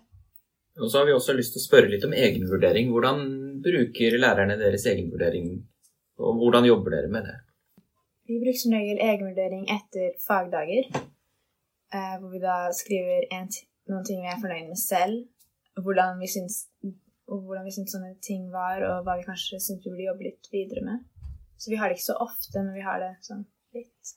Og 0.79 0.89
så 0.89 0.99
har 0.99 1.05
vi 1.05 1.13
også 1.13 1.35
lyst 1.35 1.53
til 1.53 1.61
å 1.61 1.67
spørre 1.67 1.91
litt 1.91 2.05
om 2.07 2.15
egenvurdering. 2.15 2.89
Hvordan 2.93 3.21
bruker 3.63 4.17
lærerne 4.19 4.55
deres 4.59 4.85
egenvurdering, 4.87 5.51
og 6.23 6.39
hvordan 6.39 6.67
jobber 6.67 6.95
dere 6.95 7.11
med 7.11 7.27
det? 7.27 7.35
Vi 8.29 8.37
bruker 8.37 8.59
som 8.61 8.73
regel 8.75 8.99
egenvurdering 9.01 9.63
etter 9.73 10.11
fagdager, 10.21 10.85
eh, 11.95 12.15
hvor 12.21 12.29
vi 12.29 12.41
da 12.43 12.57
skriver 12.77 13.25
en 13.33 13.47
noen 13.89 14.05
ting 14.05 14.21
vi 14.21 14.29
er 14.29 14.37
fornøyd 14.43 14.67
med 14.69 14.77
selv, 14.77 15.23
hvordan 15.81 16.21
vi 16.21 16.29
syns, 16.29 16.59
og 17.25 17.47
hvordan 17.47 17.65
vi 17.65 17.73
syns 17.73 17.95
sånne 17.95 18.11
ting 18.21 18.43
var, 18.53 18.85
og 18.85 19.07
hva 19.07 19.15
vi 19.17 19.25
kanskje 19.25 19.57
syns 19.65 19.81
vi 19.81 19.95
burde 19.95 20.05
jobbe 20.05 20.27
litt 20.27 20.51
videre 20.53 20.85
med. 20.85 21.09
Så 21.57 21.73
vi 21.73 21.81
har 21.81 21.89
det 21.89 21.97
ikke 21.97 22.11
så 22.11 22.19
ofte, 22.27 22.53
men 22.61 22.77
vi 22.77 22.85
har 22.85 23.01
det 23.01 23.09
sånn 23.25 23.41
litt. 23.79 24.13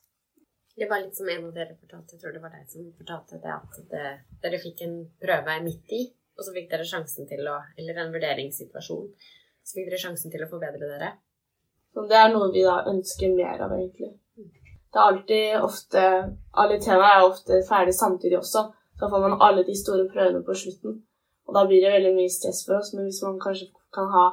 Det 0.77 0.93
var 0.93 1.01
litt 1.01 1.17
som 1.17 1.33
en 1.33 1.49
av 1.49 1.57
dere 1.57 1.81
fortalte, 1.81 2.13
jeg 2.13 2.21
tror 2.21 2.37
det 2.37 2.45
var 2.45 2.53
deg 2.53 2.69
som 2.69 2.93
fortalte 3.01 3.41
det, 3.41 3.57
at 3.57 3.83
det, 3.97 4.07
dere 4.45 4.61
fikk 4.61 4.85
en 4.85 4.97
prøve 5.25 5.59
midt 5.65 5.97
i, 5.97 6.05
og 6.37 6.45
så 6.45 6.53
fikk 6.53 6.69
dere 6.69 6.93
sjansen 6.93 7.33
til 7.33 7.49
å, 7.49 7.59
eller 7.81 8.05
en 8.05 8.13
vurderingssituasjon, 8.13 9.13
så 9.65 9.79
fikk 9.79 9.89
dere 9.89 10.05
sjansen 10.05 10.33
til 10.33 10.45
å 10.45 10.53
forbedre 10.53 10.97
dere. 10.99 11.15
Så 11.93 12.05
det 12.09 12.19
er 12.19 12.33
noe 12.33 12.51
vi 12.53 12.65
da 12.65 12.83
ønsker 12.89 13.35
mer 13.37 13.61
av, 13.61 13.73
egentlig. 13.77 14.13
Det 14.93 15.01
er 15.01 15.09
alltid 15.09 15.65
ofte 15.65 16.01
Alle 16.63 16.77
temaer 16.81 17.19
er 17.19 17.27
ofte 17.27 17.63
ferdig 17.69 17.95
samtidig 17.97 18.39
også. 18.39 18.67
Så 18.99 19.09
får 19.11 19.23
man 19.25 19.41
alle 19.41 19.65
de 19.65 19.75
store 19.77 20.09
prøvene 20.13 20.45
på 20.45 20.55
slutten. 20.55 20.99
Og 21.49 21.55
da 21.57 21.65
blir 21.67 21.85
det 21.85 21.93
veldig 21.95 22.13
mye 22.17 22.33
stress 22.33 22.61
for 22.67 22.79
oss. 22.79 22.93
Men 22.95 23.09
hvis 23.09 23.23
man 23.25 23.41
kanskje 23.41 23.71
kan 23.95 24.11
ha 24.13 24.27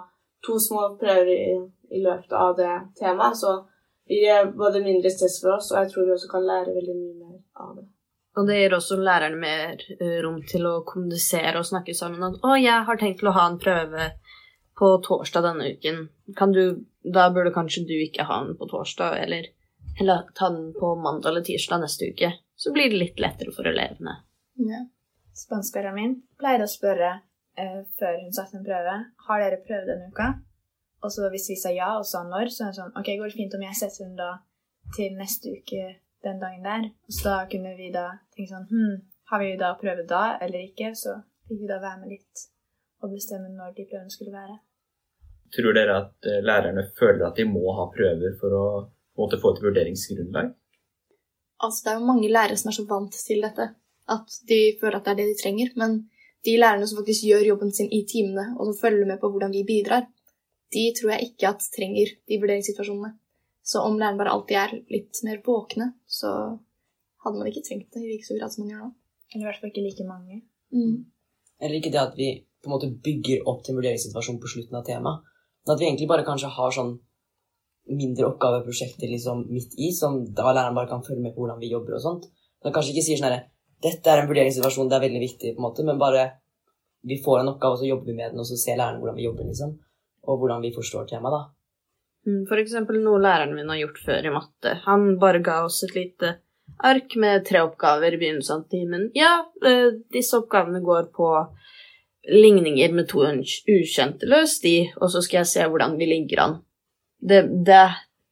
to 0.45 0.59
små 0.59 0.81
prøver 0.99 1.31
i, 1.35 1.53
i 1.95 2.01
løpet 2.03 2.35
av 2.35 2.55
det 2.59 2.73
temaet, 2.99 3.37
så 3.39 3.55
blir 4.09 4.25
det 4.27 4.57
både 4.57 4.83
mindre 4.83 5.11
stress 5.13 5.39
for 5.41 5.55
oss, 5.57 5.71
og 5.71 5.79
jeg 5.81 5.91
tror 5.91 6.05
vi 6.05 6.13
også 6.15 6.29
kan 6.31 6.45
lære 6.51 6.75
veldig 6.75 6.95
mye 6.97 7.15
mer 7.23 7.39
av 7.63 7.73
det. 7.77 7.87
Og 8.37 8.47
det 8.47 8.59
gir 8.59 8.75
også 8.77 8.97
lærerne 9.03 9.39
mer 9.41 9.83
eh, 9.99 10.19
rom 10.23 10.39
til 10.47 10.67
å 10.69 10.79
kommunisere 10.87 11.59
og 11.59 11.67
snakke 11.67 11.95
sammen. 11.97 12.23
At 12.23 12.39
'Å, 12.39 12.55
jeg 12.61 12.85
har 12.87 12.97
tenkt 13.01 13.19
til 13.19 13.31
å 13.31 13.35
ha 13.35 13.47
en 13.49 13.59
prøve 13.61 14.11
på 14.79 14.89
torsdag 15.05 15.43
denne 15.43 15.73
uken. 15.73 16.07
Kan 16.37 16.55
du 16.55 16.63
Da 17.03 17.29
burde 17.33 17.53
kanskje 17.55 17.85
du 17.87 17.95
ikke 17.95 18.25
ha 18.27 18.41
den 18.43 18.57
på 18.59 18.67
torsdag, 18.69 19.17
eller 19.23 19.47
eller 19.99 20.27
ta 20.35 20.49
den 20.49 20.73
på 20.73 20.95
mandag 20.95 21.29
eller 21.29 21.41
tirsdag 21.41 21.81
neste 21.81 22.11
uke. 22.11 22.31
Så 22.55 22.71
blir 22.73 22.89
det 22.89 22.99
litt 22.99 23.19
lettere 23.19 23.51
for 23.55 23.67
elevene. 23.67 24.15
Ja. 24.55 24.85
Spanskeren 25.35 25.95
min 25.95 26.15
pleide 26.39 26.67
å 26.67 26.71
spørre 26.71 27.11
eh, 27.59 27.81
før 27.99 28.19
hun 28.23 28.33
satte 28.35 28.59
en 28.59 28.65
prøve 28.67 28.95
har 29.27 29.43
dere 29.43 29.61
prøvd 29.63 29.91
denne 29.91 30.11
uka. 30.11 30.29
Og 31.03 31.13
så 31.15 31.29
hvis 31.31 31.47
vi 31.51 31.57
sa 31.59 31.71
ja 31.71 31.93
og 31.97 32.05
sa 32.07 32.25
når, 32.27 32.51
så 32.51 32.65
er 32.65 32.73
det 32.73 32.79
sånn 32.81 32.95
OK, 32.99 33.11
går 33.19 33.31
det 33.31 33.37
fint 33.37 33.55
om 33.55 33.63
jeg 33.63 33.79
setter 33.79 34.05
den 34.05 34.17
da 34.19 34.31
til 34.95 35.15
neste 35.15 35.55
uke 35.55 35.83
den 36.27 36.41
dagen 36.43 36.67
der? 36.67 36.89
Og 37.07 37.15
så 37.15 37.29
da 37.29 37.37
kunne 37.51 37.75
vi 37.79 37.91
da 37.95 38.07
tenke 38.35 38.51
sånn 38.51 38.67
Hm, 38.71 38.95
har 39.31 39.43
vi 39.43 39.53
da 39.59 39.73
prøve 39.79 40.07
da 40.07 40.23
eller 40.43 40.65
ikke? 40.67 40.91
Så 40.95 41.15
fikk 41.47 41.63
vi 41.63 41.71
da 41.71 41.79
være 41.79 42.03
med 42.03 42.15
litt 42.17 42.47
og 42.99 43.13
bestemme 43.15 43.51
når 43.55 43.77
de 43.77 43.87
prøvene 43.87 44.11
skulle 44.11 44.35
være. 44.35 44.59
Tror 45.55 45.75
dere 45.75 45.97
at 46.03 46.29
eh, 46.29 46.41
lærerne 46.45 46.85
føler 46.99 47.27
at 47.27 47.37
de 47.39 47.45
må 47.49 47.73
ha 47.77 47.89
prøver 47.93 48.35
for 48.41 48.55
å 48.55 48.65
på 49.15 49.25
måte, 49.25 49.39
få 49.41 49.51
et 49.51 49.63
vurderingsgrunnlag? 49.65 50.51
Altså, 51.59 51.83
det 51.83 51.91
er 51.91 51.97
jo 51.99 52.07
mange 52.07 52.29
lærere 52.31 52.55
som 52.59 52.69
er 52.71 52.77
så 52.77 52.85
vant 52.87 53.15
til 53.27 53.41
dette 53.43 53.65
at 54.09 54.37
de 54.49 54.59
føler 54.79 54.99
at 54.99 55.07
det 55.07 55.11
er 55.11 55.19
det 55.19 55.27
de 55.31 55.41
trenger. 55.41 55.73
Men 55.81 55.97
de 56.47 56.55
lærerne 56.61 56.87
som 56.87 57.01
faktisk 57.01 57.27
gjør 57.27 57.49
jobben 57.49 57.73
sin 57.75 57.91
i 57.93 58.05
timene, 58.09 58.53
og 58.57 58.69
som 58.69 58.79
følger 58.83 59.09
med 59.09 59.19
på 59.21 59.29
hvordan 59.31 59.53
vi 59.53 59.65
bidrar, 59.67 60.07
de 60.73 60.85
tror 60.97 61.13
jeg 61.15 61.29
ikke 61.29 61.51
at 61.51 61.67
trenger 61.75 62.13
de 62.29 62.39
vurderingssituasjonene. 62.41 63.13
Så 63.69 63.83
om 63.85 63.99
læreren 63.99 64.17
bare 64.21 64.33
alltid 64.33 64.57
er 64.57 64.75
litt 64.93 65.21
mer 65.27 65.41
våkne, 65.45 65.91
så 66.07 66.31
hadde 67.25 67.37
man 67.37 67.49
ikke 67.49 67.65
trengt 67.67 67.93
det 67.93 68.05
i 68.05 68.11
like 68.13 68.25
stor 68.25 68.39
grad 68.39 68.53
som 68.53 68.63
man 68.63 68.73
gjør 68.73 68.85
nå. 68.85 68.91
Eller 69.33 69.43
i 69.43 69.47
hvert 69.49 69.61
fall 69.61 69.73
ikke 69.73 69.85
like 69.85 70.05
mange. 70.07 70.41
Mm. 70.73 70.95
Eller 71.59 71.77
ikke 71.77 71.91
det 71.93 72.01
at 72.01 72.15
vi 72.17 72.29
på 72.63 72.69
en 72.69 72.75
måte 72.75 72.89
bygger 73.03 73.45
opp 73.49 73.61
til 73.63 73.73
en 73.73 73.81
vurderingssituasjon 73.81 74.39
på 74.41 74.51
slutten 74.53 74.79
av 74.79 74.87
temaet. 74.87 75.28
At 75.67 75.79
vi 75.79 75.87
egentlig 75.87 76.09
bare 76.09 76.25
kanskje 76.27 76.51
har 76.55 76.73
sånn 76.73 76.95
mindre 77.89 78.27
oppgaveprosjekter 78.29 79.09
liksom 79.09 79.47
midt 79.49 79.73
i, 79.77 79.91
som 79.95 80.21
da 80.35 80.51
læreren 80.51 80.77
bare 80.77 80.91
kan 80.91 81.03
følge 81.05 81.23
med 81.23 81.33
på 81.35 81.43
hvordan 81.43 81.59
vi 81.61 81.71
jobber 81.71 81.97
og 81.97 82.03
sånt. 82.03 82.27
Så 82.61 82.73
kanskje 82.75 82.93
ikke 82.93 83.05
sier 83.07 83.19
sånn 83.19 83.31
herre 83.31 83.47
Dette 83.79 84.11
er 84.11 84.19
en 84.19 84.27
vurderingssituasjon, 84.27 84.89
det 84.91 84.97
er 84.97 85.05
veldig 85.05 85.19
viktig, 85.23 85.53
på 85.55 85.61
en 85.61 85.63
måte, 85.63 85.85
men 85.87 85.99
bare 86.01 86.25
vi 87.07 87.15
får 87.23 87.39
en 87.39 87.51
oppgave, 87.53 87.77
og 87.77 87.79
så 87.79 87.87
jobber 87.87 88.11
vi 88.11 88.15
med 88.17 88.33
den, 88.33 88.41
og 88.43 88.47
så 88.49 88.57
ser 88.59 88.75
læreren 88.75 88.99
hvordan 88.99 89.15
vi 89.15 89.23
jobber, 89.23 89.45
liksom. 89.47 89.77
Og 90.27 90.41
hvordan 90.41 90.65
vi 90.65 90.73
forstår 90.75 91.05
temaet, 91.07 91.37
da. 91.37 91.41
Mm, 92.27 92.41
For 92.49 92.59
eksempel 92.59 92.99
noe 93.05 93.21
læreren 93.23 93.55
min 93.55 93.71
har 93.71 93.79
gjort 93.79 94.01
før 94.03 94.27
i 94.27 94.33
matte. 94.35 94.75
Han 94.83 95.13
bare 95.21 95.39
ga 95.45 95.61
oss 95.63 95.79
et 95.87 95.95
lite 95.95 96.33
ark 96.91 97.15
med 97.23 97.47
tre 97.47 97.63
oppgaver 97.63 98.17
i 98.17 98.19
begynnelsen 98.19 98.57
av 98.57 98.67
timen. 98.75 99.07
Ja, 99.15 99.31
eh, 99.63 99.95
disse 100.11 100.37
oppgavene 100.43 100.83
går 100.83 101.07
på 101.15 101.31
ligninger 102.27 102.93
med 102.93 103.07
to 103.09 103.23
ukjente. 103.23 104.27
Løs 104.27 104.59
de, 104.63 104.75
og 104.99 105.11
så 105.11 105.21
skal 105.25 105.41
jeg 105.41 105.51
se 105.53 105.67
hvordan 105.67 105.97
vi 105.99 106.09
ligger 106.09 106.43
an. 106.45 106.55
Det, 107.19 107.45
det 107.65 107.87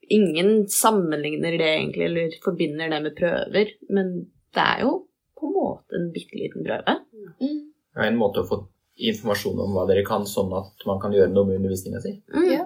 Ingen 0.10 0.70
sammenligner 0.72 1.58
det 1.60 1.68
egentlig, 1.68 2.06
eller 2.06 2.36
forbinder 2.40 2.88
det 2.90 3.00
med 3.04 3.16
prøver, 3.18 3.72
men 3.92 4.12
det 4.56 4.64
er 4.64 4.86
jo 4.86 4.92
på 5.36 5.50
en 5.50 5.52
måte 5.52 5.98
en 6.00 6.06
bitte 6.16 6.38
liten 6.40 6.64
prøve. 6.64 6.94
Mm. 7.42 7.58
Det 7.92 8.06
er 8.06 8.12
en 8.14 8.20
måte 8.20 8.40
å 8.40 8.48
få 8.48 8.62
informasjon 9.10 9.60
om 9.66 9.76
hva 9.76 9.84
dere 9.90 10.06
kan, 10.08 10.24
sånn 10.24 10.54
at 10.56 10.86
man 10.88 11.02
kan 11.04 11.12
gjøre 11.12 11.34
noe 11.34 11.50
med 11.50 11.60
undervisninga 11.60 12.00
si. 12.06 12.14
Mm. 12.32 12.48
Ja. 12.54 12.64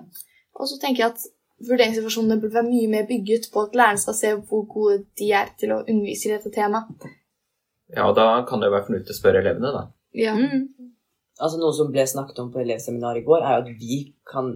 Og 0.59 0.69
så 0.69 0.77
tenker 0.83 1.03
jeg 1.03 1.15
at 1.15 1.25
vurderingssituasjonene 1.65 2.37
burde 2.43 2.59
være 2.59 2.69
mye 2.69 2.91
mer 2.91 3.09
bygget 3.09 3.49
på 3.53 3.65
at 3.65 3.75
læreren 3.77 4.01
skal 4.01 4.17
se 4.17 4.35
hvor 4.37 4.67
gode 4.69 5.01
de 5.19 5.31
er 5.41 5.51
til 5.57 5.73
å 5.73 5.81
undervise 5.81 6.29
i 6.29 6.33
dette 6.35 6.53
temaet. 6.53 7.09
Ja, 7.91 8.05
og 8.07 8.15
da 8.17 8.27
kan 8.47 8.61
det 8.61 8.69
jo 8.69 8.75
være 8.77 8.87
fornuftig 8.87 9.15
å 9.15 9.17
spørre 9.17 9.41
elevene, 9.43 9.73
da. 9.75 9.83
Ja. 10.17 10.37
Mm. 10.37 10.93
Altså 11.41 11.57
Noe 11.57 11.73
som 11.73 11.89
ble 11.93 12.05
snakket 12.07 12.39
om 12.43 12.51
på 12.53 12.61
elevseminaret 12.61 13.23
i 13.23 13.25
går, 13.25 13.41
er 13.41 13.55
jo 13.55 13.63
at 13.63 13.79
vi 13.81 14.01
kan 14.29 14.53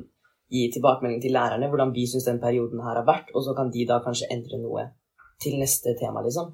gi 0.53 0.67
tilbakemelding 0.73 1.23
til 1.23 1.33
lærerne 1.33 1.69
hvordan 1.71 1.93
vi 1.95 2.05
syns 2.09 2.27
den 2.27 2.41
perioden 2.43 2.83
her 2.85 2.99
har 2.99 3.07
vært, 3.07 3.31
og 3.33 3.43
så 3.45 3.55
kan 3.57 3.71
de 3.73 3.87
da 3.89 3.97
kanskje 4.05 4.29
endre 4.33 4.61
noe 4.61 4.85
til 5.41 5.57
neste 5.59 5.95
tema, 5.99 6.21
liksom. 6.25 6.53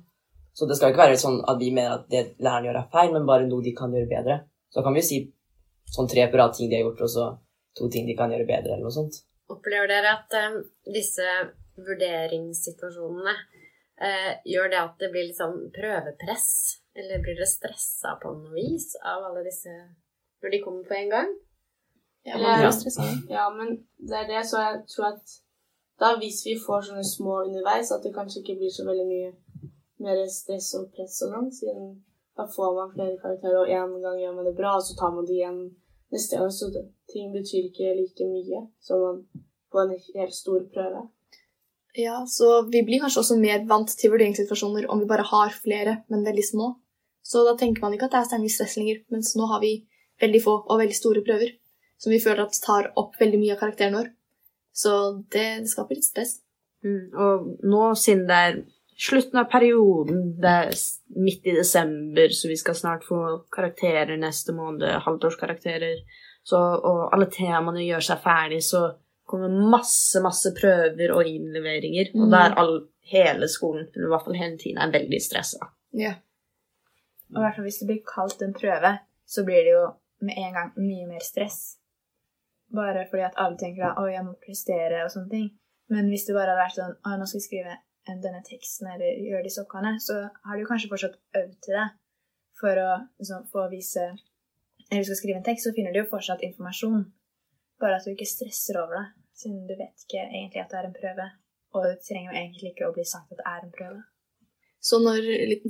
Så 0.53 0.67
det 0.67 0.77
skal 0.77 0.91
ikke 0.91 1.03
være 1.05 1.19
sånn 1.19 1.39
at 1.47 1.59
vi 1.59 1.69
mener 1.75 1.99
at 1.99 2.07
det 2.11 2.23
læreren 2.43 2.67
gjør 2.67 2.81
er 2.81 2.89
feil, 2.95 3.13
men 3.15 3.27
bare 3.27 3.47
noe 3.47 3.63
de 3.63 3.75
kan 3.75 3.93
gjøre 3.93 4.09
bedre. 4.09 4.39
Så 4.71 4.83
kan 4.83 4.95
vi 4.95 5.03
jo 5.03 5.07
si 5.07 5.19
sånn 5.91 6.09
tre 6.11 6.27
på 6.31 6.39
rad 6.39 6.55
ting 6.55 6.71
de 6.71 6.79
har 6.79 6.85
gjort, 6.87 7.03
og 7.07 7.11
så 7.11 7.27
to 7.77 7.87
ting 7.91 8.07
de 8.07 8.17
kan 8.19 8.31
gjøre 8.31 8.47
bedre, 8.49 8.75
eller 8.75 8.87
noe 8.87 8.95
sånt. 8.95 9.21
Opplever 9.51 9.89
dere 9.91 10.15
at 10.15 10.37
um, 10.47 10.59
disse 10.91 11.27
vurderingssituasjonene 11.79 13.33
uh, 13.35 14.31
gjør 14.47 14.71
det 14.71 14.79
at 14.79 15.03
det 15.03 15.11
blir 15.13 15.27
litt 15.27 15.39
sånn 15.39 15.57
prøvepress? 15.75 16.47
Eller 16.99 17.23
blir 17.23 17.37
dere 17.39 17.47
stressa 17.47 18.17
på 18.19 18.33
noe 18.35 18.55
vis 18.55 18.93
av 18.99 19.29
alle 19.29 19.45
disse 19.47 19.71
når 20.41 20.53
de 20.53 20.63
kommer 20.65 20.83
på 20.89 20.97
en 20.97 21.09
gang? 21.09 21.31
Ja, 22.25 22.37
men, 22.37 22.65
Ja. 22.65 22.71
Ja, 23.37 23.45
men 23.57 23.67
det 23.97 24.17
er 24.17 24.27
det, 24.27 24.43
så 24.49 24.57
jeg 24.61 24.81
tror 24.91 25.07
at 25.13 25.37
da 26.01 26.15
hvis 26.17 26.41
vi 26.45 26.53
får 26.65 26.87
sånne 26.87 27.05
små 27.05 27.43
underveis, 27.45 27.91
at 27.91 28.03
det 28.03 28.13
kanskje 28.13 28.41
ikke 28.41 28.57
blir 28.59 28.73
så 28.73 28.85
veldig 28.85 29.07
mye 29.13 29.31
mer 30.01 30.25
stress 30.29 30.73
og 30.77 30.89
press 30.95 31.21
og 31.25 31.33
sånn, 31.35 31.51
siden 31.53 31.87
da 32.37 32.47
får 32.55 32.75
man 32.77 32.93
flere 32.95 33.17
karakterer, 33.21 33.59
og 33.61 33.69
en 33.69 34.01
gang 34.01 34.19
gjør 34.21 34.35
man 34.37 34.47
det 34.49 34.57
bra, 34.57 34.75
og 34.77 34.85
så 34.85 34.97
tar 34.97 35.13
man 35.15 35.27
det 35.27 35.37
igjen 35.37 35.59
neste 36.13 36.39
gang, 36.39 36.51
så 36.51 36.69
det, 36.73 36.85
ting 37.11 37.31
betyr 37.33 37.69
ikke 37.69 37.95
like 37.99 38.29
mye 38.29 38.61
som 38.81 39.03
man 39.05 39.19
på 39.71 39.83
en 39.83 39.93
helt 39.93 40.35
stor 40.35 40.63
prøve. 40.73 41.05
Ja, 41.97 42.21
så 42.27 42.63
vi 42.71 42.83
blir 42.87 43.01
kanskje 43.03 43.21
også 43.21 43.37
mer 43.39 43.65
vant 43.67 43.91
til 43.99 44.13
vurderingssituasjoner 44.13 44.87
om 44.91 45.01
vi 45.03 45.09
bare 45.09 45.27
har 45.27 45.53
flere, 45.53 45.97
men 46.09 46.25
veldig 46.25 46.45
små. 46.47 46.73
Så 47.21 47.43
da 47.47 47.53
tenker 47.59 47.83
man 47.83 47.93
ikke 47.93 48.07
at 48.07 48.15
det 48.15 48.21
er 48.21 48.29
så 48.31 48.39
mye 48.41 48.53
stress 48.55 48.77
lenger, 48.79 49.03
mens 49.11 49.35
nå 49.37 49.47
har 49.51 49.61
vi 49.63 49.73
veldig 50.21 50.43
få 50.43 50.55
og 50.61 50.79
veldig 50.81 50.97
store 50.97 51.25
prøver 51.25 51.57
som 52.01 52.09
vi 52.09 52.21
føler 52.21 52.47
at 52.47 52.61
tar 52.63 52.89
opp 52.97 53.17
veldig 53.21 53.39
mye 53.41 53.55
av 53.55 53.61
karakteren 53.61 53.97
vår. 53.99 54.07
Så 54.73 54.93
det, 55.33 55.47
det 55.61 55.69
skaper 55.69 55.99
litt 55.99 56.07
stress. 56.07 56.39
Mm, 56.85 57.11
og 57.13 57.51
nå, 57.69 57.81
siden 57.99 58.23
det 58.29 58.39
er 58.47 58.57
slutten 59.01 59.41
av 59.41 59.51
perioden, 59.51 60.23
det 60.41 60.55
er 60.63 60.71
midt 61.21 61.45
i 61.45 61.55
desember, 61.59 62.33
så 62.33 62.49
vi 62.49 62.57
skal 62.57 62.77
snart 62.77 63.05
få 63.05 63.19
karakterer 63.53 64.17
neste 64.17 64.55
måned, 64.57 64.87
halvårskarakterer, 65.05 66.01
så, 66.47 66.57
og 66.57 67.13
alle 67.13 67.29
temaene 67.29 67.85
gjør 67.85 68.07
seg 68.09 68.23
ferdig, 68.23 68.63
så 68.65 68.87
kommer 69.29 69.53
masse, 69.53 70.21
masse 70.25 70.51
prøver 70.57 71.13
og 71.13 71.27
innleveringer, 71.29 72.15
og 72.17 72.25
da 72.33 72.47
der 72.47 72.57
all, 72.61 72.75
hele 73.11 73.49
skolen, 73.51 73.89
eller 73.93 74.07
i 74.07 74.11
hvert 74.13 74.25
fall 74.25 74.37
hele 74.39 74.57
tiden, 74.57 74.81
er 74.81 74.93
veldig 74.93 75.21
stressa. 75.21 75.69
Ja. 75.97 76.15
Og 77.31 77.39
i 77.39 77.43
hvert 77.45 77.57
fall 77.57 77.67
hvis 77.67 77.81
det 77.83 77.89
blir 77.89 78.05
kalt 78.07 78.41
en 78.41 78.55
prøve, 78.57 78.97
så 79.27 79.45
blir 79.47 79.65
det 79.67 79.73
jo 79.75 79.89
med 80.21 80.37
en 80.37 80.53
gang 80.57 80.73
mye 80.77 81.07
mer 81.09 81.23
stress. 81.25 81.77
Bare 82.75 83.05
fordi 83.09 83.23
at 83.27 83.39
alle 83.43 83.57
tenker 83.59 83.85
at 83.85 83.97
'å, 83.97 84.07
jeg 84.07 84.25
må 84.25 84.33
prestere' 84.43 85.03
og 85.03 85.11
sånne 85.11 85.29
ting. 85.29 85.47
Men 85.89 86.07
hvis 86.09 86.25
det 86.25 86.35
bare 86.35 86.51
hadde 86.51 86.63
vært 86.63 86.77
sånn 86.79 86.95
'å, 87.03 87.17
nå 87.17 87.25
skal 87.27 87.39
vi 87.39 87.47
skrive 87.47 87.73
denne 88.07 88.43
teksten 88.51 88.87
eller 88.87 89.09
gjøre 89.29 89.43
disse 89.43 89.61
oppgavene', 89.63 89.99
så 90.07 90.15
har 90.45 90.57
du 90.57 90.65
kanskje 90.65 90.91
fortsatt 90.91 91.17
øvd 91.41 91.57
til 91.63 91.73
det. 91.79 91.87
For 92.61 92.75
å 92.87 92.91
liksom, 93.19 93.47
få 93.53 93.69
vise 93.69 94.03
Eller 94.91 95.03
du 95.03 95.07
skal 95.07 95.21
skrive 95.21 95.37
en 95.37 95.43
tekst, 95.43 95.63
så 95.63 95.71
finner 95.75 95.93
du 95.93 95.99
jo 95.99 96.11
fortsatt 96.11 96.41
informasjon. 96.43 97.13
Bare 97.79 97.95
at 97.95 98.03
du 98.05 98.11
ikke 98.11 98.27
stresser 98.27 98.75
over 98.81 98.93
det, 98.97 99.05
siden 99.39 99.67
du 99.69 99.75
vet 99.79 100.03
ikke 100.03 100.25
egentlig 100.27 100.61
at 100.61 100.69
det 100.71 100.77
er 100.79 100.87
en 100.87 100.99
prøve. 101.01 101.25
Og 101.73 101.85
det 101.87 102.03
trenger 102.03 102.27
jo 102.27 102.39
egentlig 102.39 102.71
ikke 102.71 102.89
å 102.89 102.95
bli 102.95 103.05
sagt 103.07 103.31
at 103.31 103.39
det 103.39 103.47
er 103.47 103.61
en 103.63 103.71
prøve. 103.77 104.01
Så 104.81 104.99
når, 104.99 105.21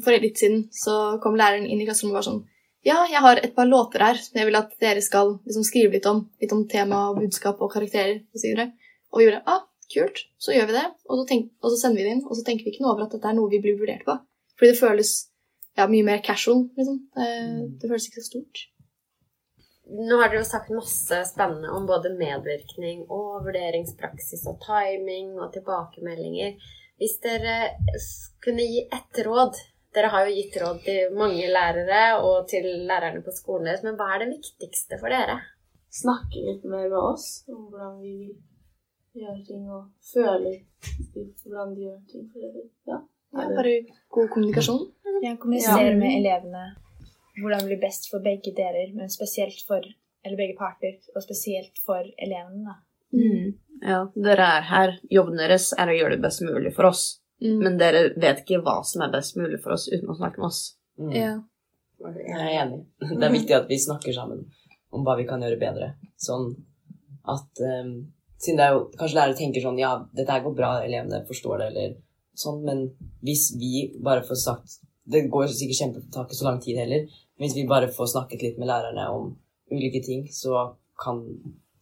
for 0.04 0.18
litt 0.26 0.40
siden 0.40 0.64
så 0.74 0.96
kom 1.24 1.38
læreren 1.38 1.68
inn 1.68 1.84
i 1.84 1.86
klasserommet 1.86 2.16
og 2.16 2.20
var 2.20 2.28
sånn 2.30 2.44
Ja, 2.82 3.04
jeg 3.06 3.22
har 3.22 3.38
et 3.38 3.54
par 3.56 3.68
låter 3.70 4.02
her 4.02 4.18
som 4.18 4.40
jeg 4.40 4.48
vil 4.50 4.58
at 4.58 4.72
dere 4.82 5.02
skal 5.06 5.36
liksom 5.46 5.66
skrive 5.68 5.94
litt 5.94 6.08
om. 6.10 6.24
Litt 6.42 6.54
om 6.56 6.64
tema, 6.70 7.12
budskap 7.14 7.62
og 7.62 7.70
karakterer 7.74 8.24
osv. 8.34 8.56
Og, 8.58 8.72
og 9.12 9.22
vi 9.22 9.28
gjorde 9.28 9.44
ah, 9.54 9.68
kult, 9.94 10.24
så 10.42 10.56
gjør 10.56 10.72
vi 10.72 10.78
det. 10.80 10.88
Og 11.06 11.20
så, 11.20 11.28
tenk, 11.30 11.52
og 11.62 11.74
så 11.74 11.82
sender 11.84 12.02
vi 12.02 12.08
det 12.08 12.16
inn, 12.16 12.26
og 12.26 12.38
så 12.38 12.46
tenker 12.48 12.66
vi 12.66 12.74
ikke 12.74 12.86
noe 12.86 12.96
over 12.96 13.06
at 13.06 13.14
dette 13.14 13.30
er 13.30 13.38
noe 13.38 13.52
vi 13.52 13.62
blir 13.62 13.78
vurdert 13.78 14.06
på. 14.08 14.18
Fordi 14.58 14.74
det 14.74 14.82
føles 14.82 15.14
ja, 15.78 15.88
mye 15.92 16.08
mer 16.08 16.22
casual, 16.26 16.66
liksom. 16.80 17.00
Det, 17.18 17.32
det 17.82 17.92
føles 17.92 18.08
ikke 18.10 18.24
så 18.24 18.32
stort. 18.34 18.66
Nå 19.92 20.18
har 20.22 20.32
dere 20.32 20.42
jo 20.42 20.48
sagt 20.48 20.72
masse 20.74 21.18
spennende 21.28 21.72
om 21.76 21.86
både 21.90 22.14
medvirkning 22.16 23.04
og 23.12 23.44
vurderingspraksis 23.46 24.46
og 24.50 24.62
timing 24.64 25.36
og 25.38 25.52
tilbakemeldinger. 25.54 26.56
Hvis 27.02 27.18
dere 27.24 27.76
kunne 28.46 28.66
gi 28.66 28.86
ett 28.88 29.22
råd 29.26 29.58
Dere 29.96 30.08
har 30.08 30.28
jo 30.28 30.36
gitt 30.38 30.56
råd 30.62 30.78
til 30.86 31.16
mange 31.20 31.48
lærere 31.52 32.04
og 32.24 32.48
til 32.48 32.64
lærerne 32.88 33.24
på 33.26 33.34
skolen 33.36 33.68
deres, 33.68 33.84
men 33.84 33.98
hva 34.00 34.14
er 34.16 34.24
det 34.24 34.30
viktigste 34.38 35.00
for 35.02 35.12
dere? 35.12 35.40
Snakke 35.92 36.40
litt 36.46 36.64
mer 36.64 36.86
med 36.88 36.96
oss 37.00 37.44
om 37.52 37.66
hvordan 37.68 37.98
vi 38.00 38.32
gjør 39.20 39.42
ting, 39.48 39.66
og 39.68 39.90
føle 40.14 40.38
litt 40.46 41.44
hvordan 41.44 41.74
de 41.76 41.90
gjør 41.90 41.98
ting. 42.08 42.30
Ja. 42.88 43.02
Ja, 43.32 43.48
bare 43.56 43.74
god 44.12 44.30
kommunikasjon. 44.32 44.86
Jeg 45.24 45.40
kommuniserer 45.40 45.92
Ja. 45.92 45.98
med 45.98 46.16
elevene 46.20 46.64
hvordan 47.42 47.60
det 47.60 47.68
blir 47.68 47.82
best 47.82 48.10
for 48.12 48.20
begge 48.20 48.52
deler, 48.56 48.94
men 48.96 49.10
spesielt 49.10 49.60
for 49.68 49.82
eller 50.24 50.38
begge 50.38 50.56
parter, 50.58 51.00
og 51.16 51.24
spesielt 51.24 51.80
for 51.86 52.04
elevene. 52.18 52.64
da. 52.64 52.76
Mm. 53.12 53.58
Ja, 53.82 54.06
dere 54.16 54.48
er 54.58 54.62
her. 54.62 55.00
Jobben 55.10 55.38
deres 55.38 55.74
er 55.74 55.88
å 55.88 55.96
gjøre 55.98 56.16
det 56.16 56.22
best 56.22 56.42
mulig 56.42 56.74
for 56.76 56.86
oss. 56.92 57.21
Mm. 57.42 57.58
Men 57.64 57.78
dere 57.82 58.04
vet 58.22 58.44
ikke 58.44 58.62
hva 58.62 58.80
som 58.86 59.04
er 59.06 59.14
best 59.14 59.38
mulig 59.40 59.60
for 59.64 59.76
oss 59.76 59.88
uten 59.90 60.10
å 60.12 60.18
snakke 60.18 60.42
med 60.42 60.52
oss. 60.52 60.62
Mm. 61.02 61.14
ja. 61.18 61.34
Jeg 62.02 62.38
er 62.38 62.56
enig. 62.64 62.80
Det 63.02 63.26
er 63.28 63.34
viktig 63.34 63.54
at 63.54 63.68
vi 63.70 63.78
snakker 63.82 64.14
sammen 64.16 64.46
om 64.92 65.04
hva 65.06 65.16
vi 65.20 65.28
kan 65.30 65.42
gjøre 65.44 65.60
bedre. 65.62 65.94
Sånn 66.22 66.54
at 67.30 67.62
um, 67.62 67.94
Siden 68.42 68.58
det 68.58 68.66
er 68.66 68.72
jo 68.74 68.86
Kanskje 68.98 69.18
lærere 69.20 69.38
tenker 69.38 69.62
sånn 69.62 69.78
Ja, 69.78 69.92
dette 70.18 70.34
her 70.34 70.42
går 70.42 70.56
bra, 70.58 70.72
elevene 70.82 71.20
forstår 71.28 71.62
det, 71.62 71.68
eller 71.70 71.92
sånn, 72.42 72.64
men 72.66 72.80
hvis 73.22 73.52
vi 73.62 73.84
bare 74.02 74.24
får 74.26 74.40
sagt 74.42 74.80
Det 75.06 75.28
går 75.30 75.52
sikkert 75.54 75.78
kjempe 75.78 76.02
tar 76.14 76.26
ikke 76.26 76.40
så 76.40 76.48
lang 76.48 76.58
tid 76.64 76.80
heller. 76.82 77.06
Men 77.38 77.46
hvis 77.46 77.58
vi 77.60 77.68
bare 77.70 77.92
får 77.94 78.14
snakket 78.16 78.46
litt 78.46 78.58
med 78.62 78.70
lærerne 78.72 79.08
om 79.14 79.32
ulike 79.72 80.02
ting, 80.04 80.26
så 80.34 80.72
kan, 81.02 81.22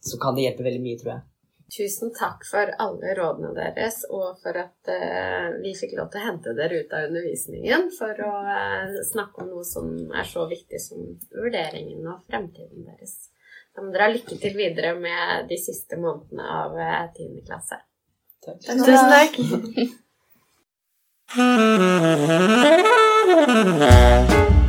så 0.00 0.20
kan 0.20 0.36
det 0.36 0.46
hjelpe 0.46 0.64
veldig 0.64 0.82
mye, 0.84 0.98
tror 1.00 1.12
jeg. 1.12 1.22
Tusen 1.70 2.10
takk 2.18 2.42
for 2.50 2.66
alle 2.82 3.14
rådene 3.14 3.52
deres, 3.54 4.04
og 4.10 4.40
for 4.42 4.56
at 4.58 4.90
eh, 4.90 5.48
vi 5.62 5.70
fikk 5.78 5.92
lov 5.98 6.08
til 6.10 6.20
å 6.20 6.26
hente 6.26 6.54
dere 6.58 6.80
ut 6.82 6.92
av 6.96 7.06
undervisningen 7.06 7.82
for 7.94 8.14
å 8.26 8.32
eh, 8.56 8.96
snakke 9.12 9.44
om 9.44 9.48
noe 9.54 9.66
som 9.66 9.86
er 10.10 10.26
så 10.26 10.42
viktig 10.50 10.80
som 10.82 10.98
vurderingen 11.30 12.02
og 12.10 12.24
fremtiden 12.26 12.80
deres. 12.88 13.14
Da 13.70 13.78
må 13.84 13.88
dere 13.94 14.08
ha 14.08 14.14
lykke 14.16 14.36
til 14.42 14.54
videre 14.58 14.90
med 14.98 15.46
de 15.50 15.58
siste 15.62 15.94
månedene 16.00 16.44
av 16.58 16.70
eh, 16.74 17.06
10. 17.14 17.46
klasse. 17.46 17.78
Takk. 18.42 18.58
Tusen 18.66 19.06
takk! 19.14 19.34